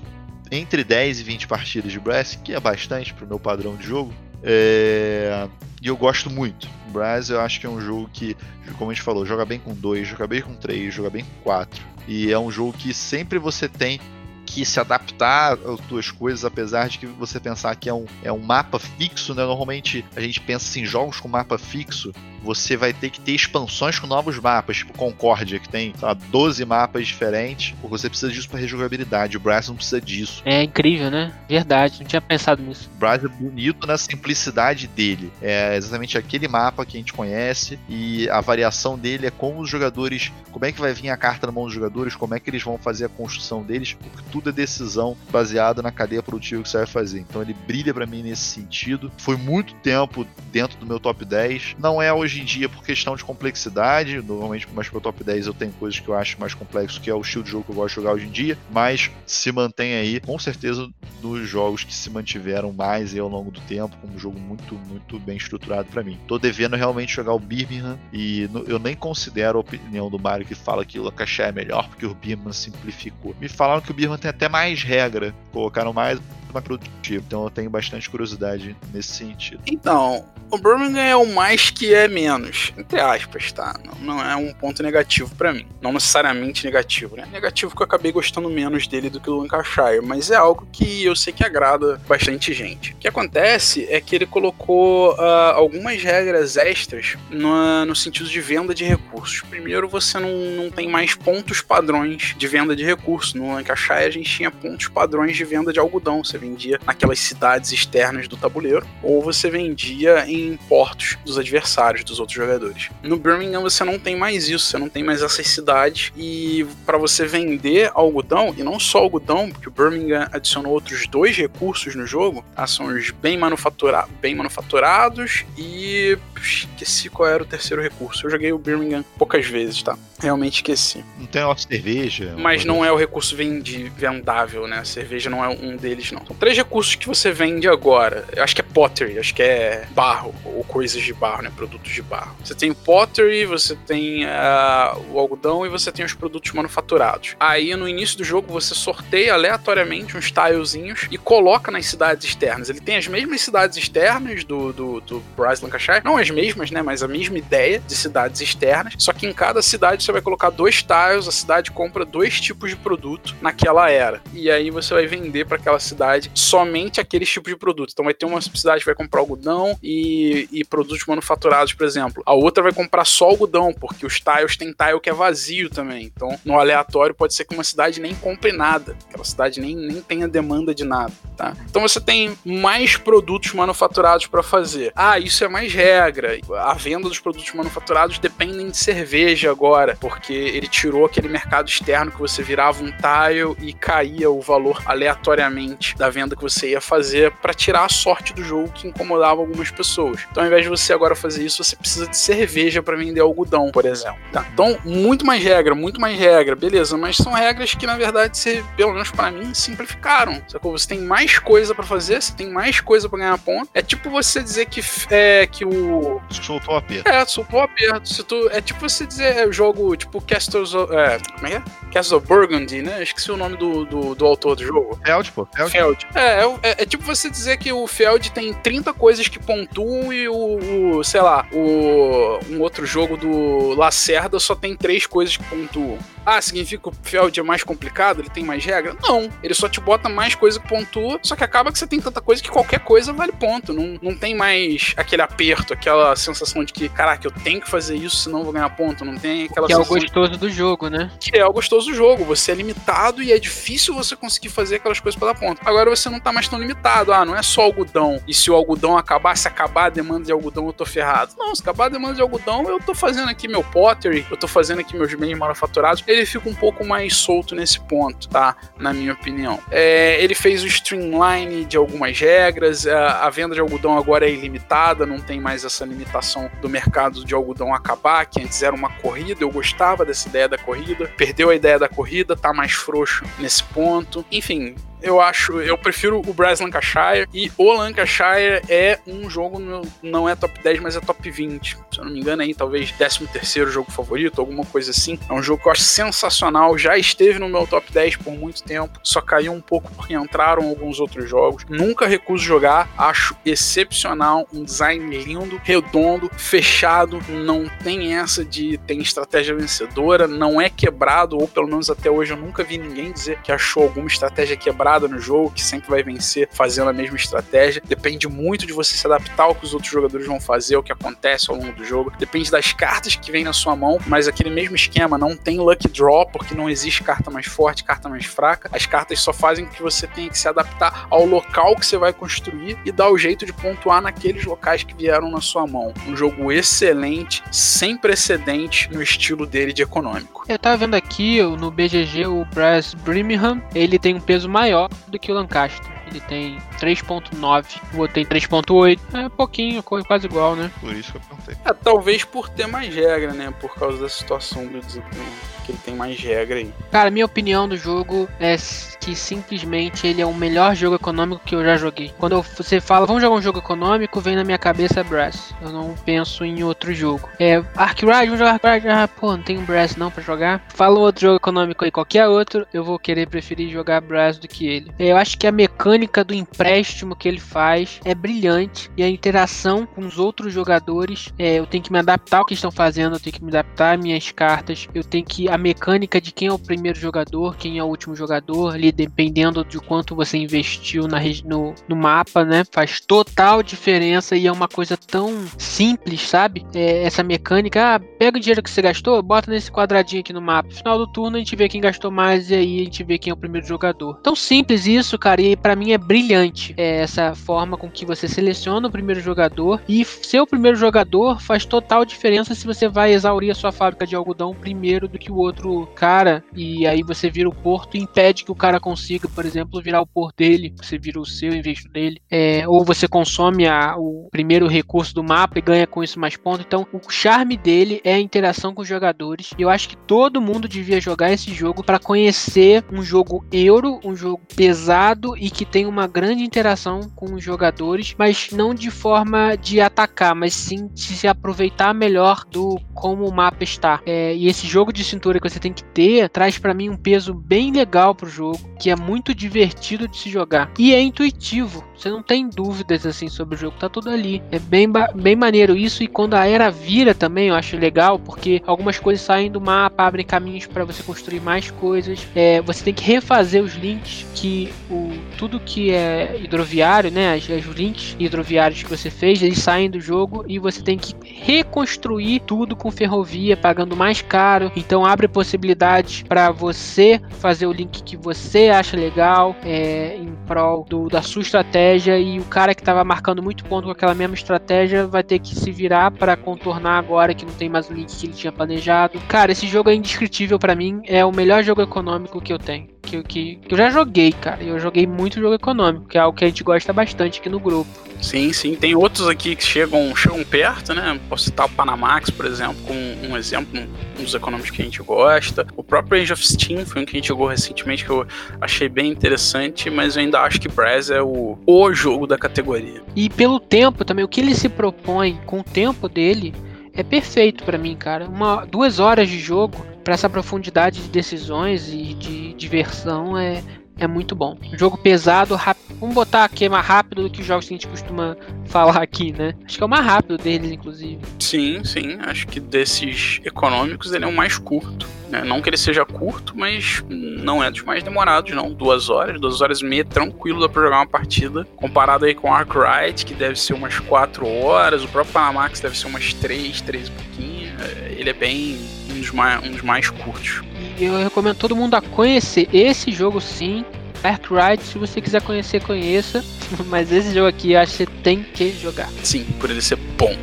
[0.51, 4.13] entre 10 e 20 partidas de Brass, que é bastante pro meu padrão de jogo.
[4.43, 5.47] É...
[5.81, 6.67] E eu gosto muito.
[6.91, 8.35] Brass eu acho que é um jogo que,
[8.77, 11.43] como a gente falou, joga bem com 2, joga bem com 3, joga bem com
[11.43, 11.81] 4.
[12.09, 14.01] E é um jogo que sempre você tem
[14.49, 18.31] que se adaptar às duas coisas, apesar de que você pensar que é um, é
[18.31, 19.45] um mapa fixo, né?
[19.45, 22.11] Normalmente a gente pensa em jogos com mapa fixo,
[22.43, 26.63] você vai ter que ter expansões com novos mapas, tipo Concórdia, que tem, lá, 12
[26.65, 29.37] mapas diferentes, porque você precisa disso para rejogabilidade.
[29.37, 30.41] O Brass não precisa disso.
[30.45, 31.33] É incrível, né?
[31.47, 32.89] Verdade, não tinha pensado nisso.
[32.95, 35.31] O Brass é bonito na simplicidade dele.
[35.41, 39.69] É exatamente aquele mapa que a gente conhece e a variação dele é como os
[39.69, 42.49] jogadores, como é que vai vir a carta na mão dos jogadores, como é que
[42.49, 46.69] eles vão fazer a construção deles, porque tudo é decisão baseada na cadeia produtiva que
[46.69, 47.19] você vai fazer.
[47.19, 49.11] Então ele brilha para mim nesse sentido.
[49.17, 51.75] Foi muito tempo dentro do meu top 10.
[51.79, 54.21] Não é hoje em dia por questão de complexidade.
[54.21, 57.13] Normalmente, mais pro top 10 eu tenho coisas que eu acho mais complexo, que é
[57.13, 58.57] o estilo de jogo que eu gosto de jogar hoje em dia.
[58.71, 60.89] Mas se mantém aí, com certeza,
[61.21, 65.19] dos jogos que se mantiveram mais ao longo do tempo, como um jogo muito, muito
[65.19, 66.17] bem estruturado para mim.
[66.27, 70.55] Tô devendo realmente jogar o Birmingham e eu nem considero a opinião do Mario que
[70.55, 73.35] fala que o Lancashire é melhor porque o Birmingham simplificou.
[73.39, 76.19] Me falaram que o Birmingham tem até mais regra, colocaram mais
[76.53, 77.23] mais produtivo.
[77.27, 79.61] Então eu tenho bastante curiosidade nesse sentido.
[79.67, 83.79] Então, o Birmingham é o mais que é menos, entre aspas, tá?
[83.85, 85.67] Não, não é um ponto negativo para mim.
[85.79, 87.27] Não necessariamente negativo, né?
[87.31, 91.05] Negativo que eu acabei gostando menos dele do que o Lancashire, mas é algo que
[91.05, 92.93] eu sei que agrada bastante gente.
[92.93, 95.21] O que acontece é que ele colocou uh,
[95.53, 99.41] algumas regras extras no, no sentido de venda de recursos.
[99.41, 103.35] Primeiro, você não, não tem mais pontos padrões de venda de recursos.
[103.35, 106.23] No Lancashire a gente tinha pontos padrões de venda de algodão.
[106.23, 112.19] Você vendia naquelas cidades externas do tabuleiro, ou você vendia em portos dos adversários, dos
[112.19, 112.89] outros jogadores.
[113.03, 116.97] No Birmingham você não tem mais isso, você não tem mais essas cidades, e para
[116.97, 122.05] você vender algodão, e não só algodão, porque o Birmingham adicionou outros dois recursos no
[122.05, 122.65] jogo, tá?
[122.65, 128.25] são os bem, manufatura bem manufaturados e esqueci qual era o terceiro recurso.
[128.25, 129.97] Eu joguei o Birmingham poucas vezes, tá?
[130.19, 131.03] Realmente esqueci.
[131.17, 132.35] Não tem uma cerveja?
[132.37, 134.79] Mas não é o recurso vendi, vendável, né?
[134.79, 136.25] A cerveja não é um deles, não.
[136.25, 138.25] São três recursos que você vende agora.
[138.35, 141.51] Eu acho que é pottery, acho que é barro, ou coisas de barro, né?
[141.55, 142.35] Produtos de barro.
[142.43, 147.35] Você tem o pottery, você tem uh, o algodão e você tem os produtos manufaturados.
[147.39, 152.69] Aí no início do jogo você sorteia aleatoriamente uns tilezinhos e coloca nas cidades externas.
[152.69, 156.81] Ele tem as mesmas cidades externas do, do, do Bryce Lancashire, não as mesmas, né?
[156.81, 158.93] Mas a mesma ideia de cidades externas.
[158.97, 162.71] Só que em cada cidade você vai colocar dois tiles, a cidade compra dois tipos
[162.71, 164.21] de produto naquela era.
[164.33, 167.93] E aí você vai vender para aquela cidade somente aqueles tipos de produtos.
[167.93, 172.23] Então vai ter uma cidade que vai comprar algodão e, e produtos manufaturados, por exemplo.
[172.25, 176.05] A outra vai comprar só algodão, porque os tiles tem tile que é vazio também.
[176.05, 178.97] Então, no aleatório, pode ser que uma cidade nem compre nada.
[179.07, 181.53] Aquela cidade nem, nem tenha demanda de nada, tá?
[181.69, 184.91] Então você tem mais produtos manufaturados para fazer.
[184.95, 186.39] Ah, isso é mais regra.
[186.57, 189.98] A venda dos produtos manufaturados dependem de cerveja agora.
[189.99, 194.81] Porque ele tirou aquele mercado externo que você virava um tile e caía o valor
[194.85, 199.41] aleatoriamente da venda que você ia fazer para tirar a sorte do jogo que incomodava
[199.41, 200.25] algumas pessoas.
[200.31, 203.71] Então, ao invés de você agora fazer isso, você precisa de cerveja para vender algodão,
[203.71, 204.19] por exemplo.
[204.31, 204.45] Tá?
[204.53, 208.63] Então, muito mais regra, muito mais regra, beleza, mas são regras que na verdade, você,
[208.77, 210.41] pelo menos para mim, simplificaram.
[210.47, 210.77] Sacou?
[210.77, 213.69] Você tem mais coisa para fazer, você tem mais coisa para ganhar ponto.
[213.73, 216.21] É tipo você dizer que, é, que o.
[216.29, 217.09] Soltou o aperto.
[217.09, 218.07] É, soltou o aperto.
[218.07, 220.73] Se tu, é tipo você dizer é, jogo tipo Castles.
[220.73, 221.63] É, como é que é?
[221.91, 223.01] Castles of Burgundy, né?
[223.03, 224.99] Esqueci o nome do, do, do autor do jogo.
[225.03, 225.47] Feld, pô.
[225.53, 225.71] Feld.
[225.71, 226.07] Feld.
[226.15, 230.27] É, é, é, tipo você dizer que o Feld tem 30 coisas que pontuam e
[230.27, 235.43] o, o sei lá, o um outro jogo do Lacerda só tem três coisas que
[235.43, 235.97] pontuam.
[236.29, 238.19] Ah, significa que o Feld é mais complicado?
[238.21, 238.95] Ele tem mais regra?
[239.01, 239.29] Não.
[239.41, 242.21] Ele só te bota mais coisa que pontua, só que acaba que você tem tanta
[242.21, 243.73] coisa que qualquer coisa vale ponto.
[243.73, 247.95] Não, não tem mais aquele aperto, aquela sensação de que, caraca, eu tenho que fazer
[247.95, 249.03] isso, senão eu vou ganhar ponto.
[249.03, 251.09] Não tem aquela Que é o gostoso do jogo, né?
[251.19, 252.23] que é o gostoso do jogo.
[252.25, 255.59] Você é limitado e é difícil você conseguir fazer aquelas coisas para dar ponto.
[255.65, 257.11] Agora você não tá mais tão limitado.
[257.11, 258.21] Ah, não é só algodão.
[258.27, 261.33] E se o algodão acabar, se acabar a demanda de algodão, eu tô ferrado.
[261.37, 264.47] Não, se acabar a demanda de algodão, eu tô fazendo aqui meu pottery, eu tô
[264.47, 266.03] fazendo aqui meus bens manufaturados.
[266.05, 268.55] Ele fica um pouco mais solto nesse ponto, tá?
[268.77, 269.59] Na minha opinião.
[269.71, 272.87] É, ele fez o streamline de algumas regras.
[272.87, 277.23] A, a venda de algodão agora é ilimitada, não tem mais essa limitação do mercado
[277.23, 279.43] de algodão acabar, que antes era uma corrida.
[279.43, 281.11] Eu gostava dessa ideia da corrida.
[281.17, 284.25] Perdeu a ideia da corrida, tá mais frouxo nesse ponto.
[284.31, 289.59] Enfim, eu acho, eu prefiro o Brass Lancashire e o Lancashire é um jogo,
[290.03, 291.77] não é top 10, mas é top 20.
[291.91, 295.17] Se eu não me engano, aí talvez 13 terceiro jogo favorito, alguma coisa assim.
[295.29, 298.63] É um jogo que eu acho sensacional, já esteve no meu top 10 por muito
[298.63, 301.65] tempo, só caiu um pouco porque entraram alguns outros jogos.
[301.69, 308.99] Nunca recuso jogar, acho excepcional, um design lindo, redondo, fechado, não tem essa de tem
[308.99, 313.39] estratégia vencedora, não é quebrado, ou pelo menos até hoje eu nunca vi ninguém dizer
[313.41, 317.81] que achou alguma estratégia quebrada no jogo, que sempre vai vencer fazendo a mesma estratégia.
[317.85, 320.91] Depende muito de você se adaptar ao que os outros jogadores vão fazer, o que
[320.91, 322.11] acontece ao longo do jogo.
[322.17, 325.87] Depende das cartas que vem na sua mão, mas aquele mesmo esquema não tem lucky
[325.87, 328.69] draw, porque não existe carta mais forte, carta mais fraca.
[328.73, 331.97] As cartas só fazem com que você tenha que se adaptar ao local que você
[331.97, 335.93] vai construir e dar o jeito de pontuar naqueles locais que vieram na sua mão.
[336.07, 340.45] Um jogo excelente, sem precedente no estilo dele de econômico.
[340.47, 345.19] Eu tava vendo aqui no BGG o Brass Birmingham, ele tem um peso maior do
[345.19, 345.91] que o Lancaster.
[346.07, 348.99] Ele tem 3.9, o outro tem 3.8.
[349.13, 350.71] É pouquinho, quase igual, né?
[350.79, 351.55] Por isso que eu perguntei.
[351.65, 353.53] É, talvez por ter mais regra, né?
[353.59, 355.33] Por causa da situação do desempenho,
[355.69, 356.73] que ele tem mais regra aí.
[356.91, 358.55] Cara, minha opinião do jogo é
[358.99, 362.11] que simplesmente ele é o melhor jogo econômico que eu já joguei.
[362.17, 365.53] Quando você fala, vamos jogar um jogo econômico, vem na minha cabeça Brass.
[365.61, 367.29] Eu não penso em outro jogo.
[367.39, 368.89] É, Ark Ride, vamos jogar Ark Ride.
[368.89, 370.65] Ah, pô, não tem um Brass não pra jogar.
[370.73, 374.67] Fala outro jogo econômico aí, qualquer outro, eu vou querer preferir jogar Brass do que
[374.67, 374.91] ele.
[374.97, 379.09] É, Eu acho que a mecânica do empréstimo que ele faz é brilhante e a
[379.09, 383.15] interação com os outros jogadores, é, eu tenho que me adaptar ao que estão fazendo,
[383.15, 386.47] eu tenho que me adaptar às minhas cartas, eu tenho que a mecânica de quem
[386.47, 391.07] é o primeiro jogador, quem é o último jogador, ali dependendo de quanto você investiu
[391.07, 392.63] na, no, no mapa, né?
[392.71, 396.65] Faz total diferença e é uma coisa tão simples, sabe?
[396.73, 400.41] É, essa mecânica, ah, pega o dinheiro que você gastou, bota nesse quadradinho aqui no
[400.41, 400.71] mapa.
[400.71, 403.31] Final do turno a gente vê quem gastou mais e aí a gente vê quem
[403.31, 404.15] é o primeiro jogador.
[404.21, 406.73] Tão simples isso, cara, e pra mim é brilhante.
[406.77, 411.41] É essa forma com que você seleciona o primeiro jogador e ser o primeiro jogador
[411.41, 415.31] faz total diferença se você vai exaurir a sua fábrica de algodão primeiro do que
[415.31, 415.48] o outro
[415.95, 419.81] cara e aí você vira o porto e impede que o cara consiga, por exemplo,
[419.81, 422.21] virar o porto dele, você vira o seu em vez dele.
[422.29, 426.35] É, ou você consome a- o primeiro recurso do mapa e ganha com isso mais
[426.35, 426.65] pontos.
[426.65, 429.51] Então, o charme dele é a interação com os jogadores.
[429.57, 433.99] E eu acho que todo mundo devia jogar esse jogo para conhecer um jogo euro,
[434.03, 438.91] um jogo pesado e que tem uma grande interação com os jogadores, mas não de
[438.91, 444.01] forma de atacar, mas sim de se aproveitar melhor do como o mapa está.
[444.05, 446.97] É, e esse jogo de cintura que você tem que ter traz para mim um
[446.97, 451.83] peso bem legal pro jogo, que é muito divertido de se jogar e é intuitivo.
[451.99, 454.41] Você não tem dúvidas assim sobre o jogo, tá tudo ali.
[454.51, 458.61] É bem, bem maneiro isso e quando a era vira também eu acho legal, porque
[458.65, 462.25] algumas coisas saem do mapa, abrem caminhos para você construir mais coisas.
[462.33, 467.43] É, você tem que refazer os links que o tudo que é hidroviário, né, as,
[467.49, 472.41] os links hidroviários que você fez, eles saem do jogo e você tem que reconstruir
[472.41, 474.71] tudo com ferrovia, pagando mais caro.
[474.75, 480.85] Então abre possibilidades para você fazer o link que você acha legal, é, em prol
[480.89, 484.13] do- da sua estratégia estratégia e o cara que estava marcando muito ponto com aquela
[484.13, 487.93] mesma estratégia vai ter que se virar para contornar agora que não tem mais o
[487.93, 489.19] link que ele tinha planejado.
[489.27, 492.98] Cara, esse jogo é indescritível para mim, é o melhor jogo econômico que eu tenho.
[493.09, 494.63] Que, que, que eu já joguei, cara.
[494.63, 497.59] Eu joguei muito jogo econômico, que é algo que a gente gosta bastante aqui no
[497.59, 497.89] grupo.
[498.21, 498.75] Sim, sim.
[498.75, 501.19] Tem outros aqui que chegam, chegam perto, né?
[501.29, 503.79] Posso citar o Panamax, por exemplo, como um exemplo,
[504.19, 505.65] um dos econômicos que a gente gosta.
[505.75, 508.27] O próprio Age of Steam foi um que a gente jogou recentemente que eu
[508.59, 513.01] achei bem interessante, mas eu ainda acho que Brass é o, o jogo da categoria.
[513.15, 516.53] E pelo tempo também, o que ele se propõe com o tempo dele
[516.93, 518.27] é perfeito para mim, cara.
[518.27, 523.61] Uma, duas horas de jogo para essa profundidade de decisões e de diversão é,
[523.95, 524.57] é muito bom.
[524.73, 525.83] Jogo pesado, rápido.
[525.99, 528.35] Vamos botar aqui mais rápido do que os jogos que a gente costuma
[528.65, 529.53] falar aqui, né?
[529.63, 531.19] Acho que é o mais rápido deles, inclusive.
[531.37, 532.17] Sim, sim.
[532.21, 535.05] Acho que desses econômicos ele é o mais curto.
[535.29, 535.43] Né?
[535.43, 538.73] Não que ele seja curto, mas não é dos mais demorados, não.
[538.73, 541.67] Duas horas, duas horas e meia, tranquilo dá pra jogar uma partida.
[541.75, 546.07] Comparado aí com Arkwright, que deve ser umas quatro horas, o próprio Panamax deve ser
[546.07, 547.69] umas três, três e pouquinho.
[547.79, 550.61] É, ele é bem um dos mais, um dos mais curtos.
[550.97, 553.85] E eu recomendo todo mundo a conhecer esse jogo sim.
[554.23, 556.43] Arkwright, se você quiser conhecer, conheça.
[556.87, 559.09] Mas esse jogo aqui eu acho que você tem que jogar.
[559.23, 560.35] Sim, por ele ser bom.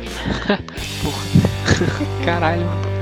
[2.25, 2.96] Caralho.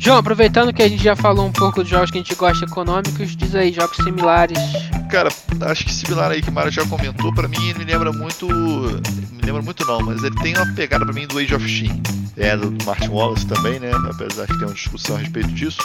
[0.00, 2.64] João, aproveitando que a gente já falou um pouco dos jogos que a gente gosta
[2.64, 4.58] econômicos, diz aí, jogos similares.
[5.10, 5.28] Cara,
[5.70, 8.46] acho que similar aí que o Mário já comentou, pra mim ele me lembra muito.
[8.48, 12.00] Me lembra muito não, mas ele tem uma pegada pra mim do Age of Steam.
[12.40, 13.90] É, do Martin Wallace também, né?
[14.10, 15.78] Apesar que tem uma discussão a respeito disso.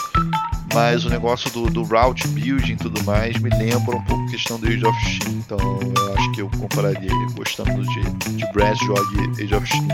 [0.72, 4.30] Mas o negócio do, do route building e tudo mais me lembra um pouco a
[4.30, 5.32] questão do Age of Steam.
[5.34, 8.02] Então eu acho que eu compararia, gostando de,
[8.36, 9.86] de Brass, jogue Age of Steam.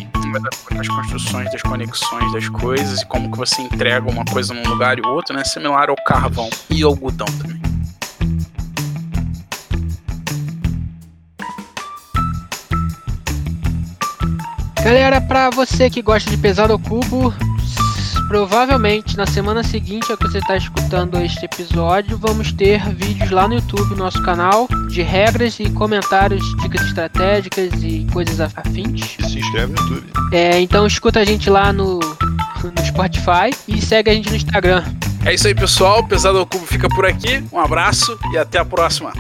[0.79, 4.99] As construções das conexões das coisas e como que você entrega uma coisa num lugar
[4.99, 5.43] e outro, né?
[5.45, 7.72] Similar ao carvão e ao algodão também.
[14.85, 17.33] Galera, pra você que gosta de pesado ao cubo,
[18.26, 23.47] provavelmente na semana seguinte a que você está escutando este episódio, vamos ter vídeos lá
[23.47, 29.16] no YouTube, nosso canal, de regras e comentários, dicas estratégicas e coisas afins.
[29.20, 30.12] E se inscreve no YouTube.
[30.33, 34.83] É, então escuta a gente lá no, no Spotify e segue a gente no Instagram.
[35.24, 36.03] É isso aí, pessoal.
[36.03, 37.45] Pesado ao Cubo fica por aqui.
[37.53, 39.12] Um abraço e até a próxima.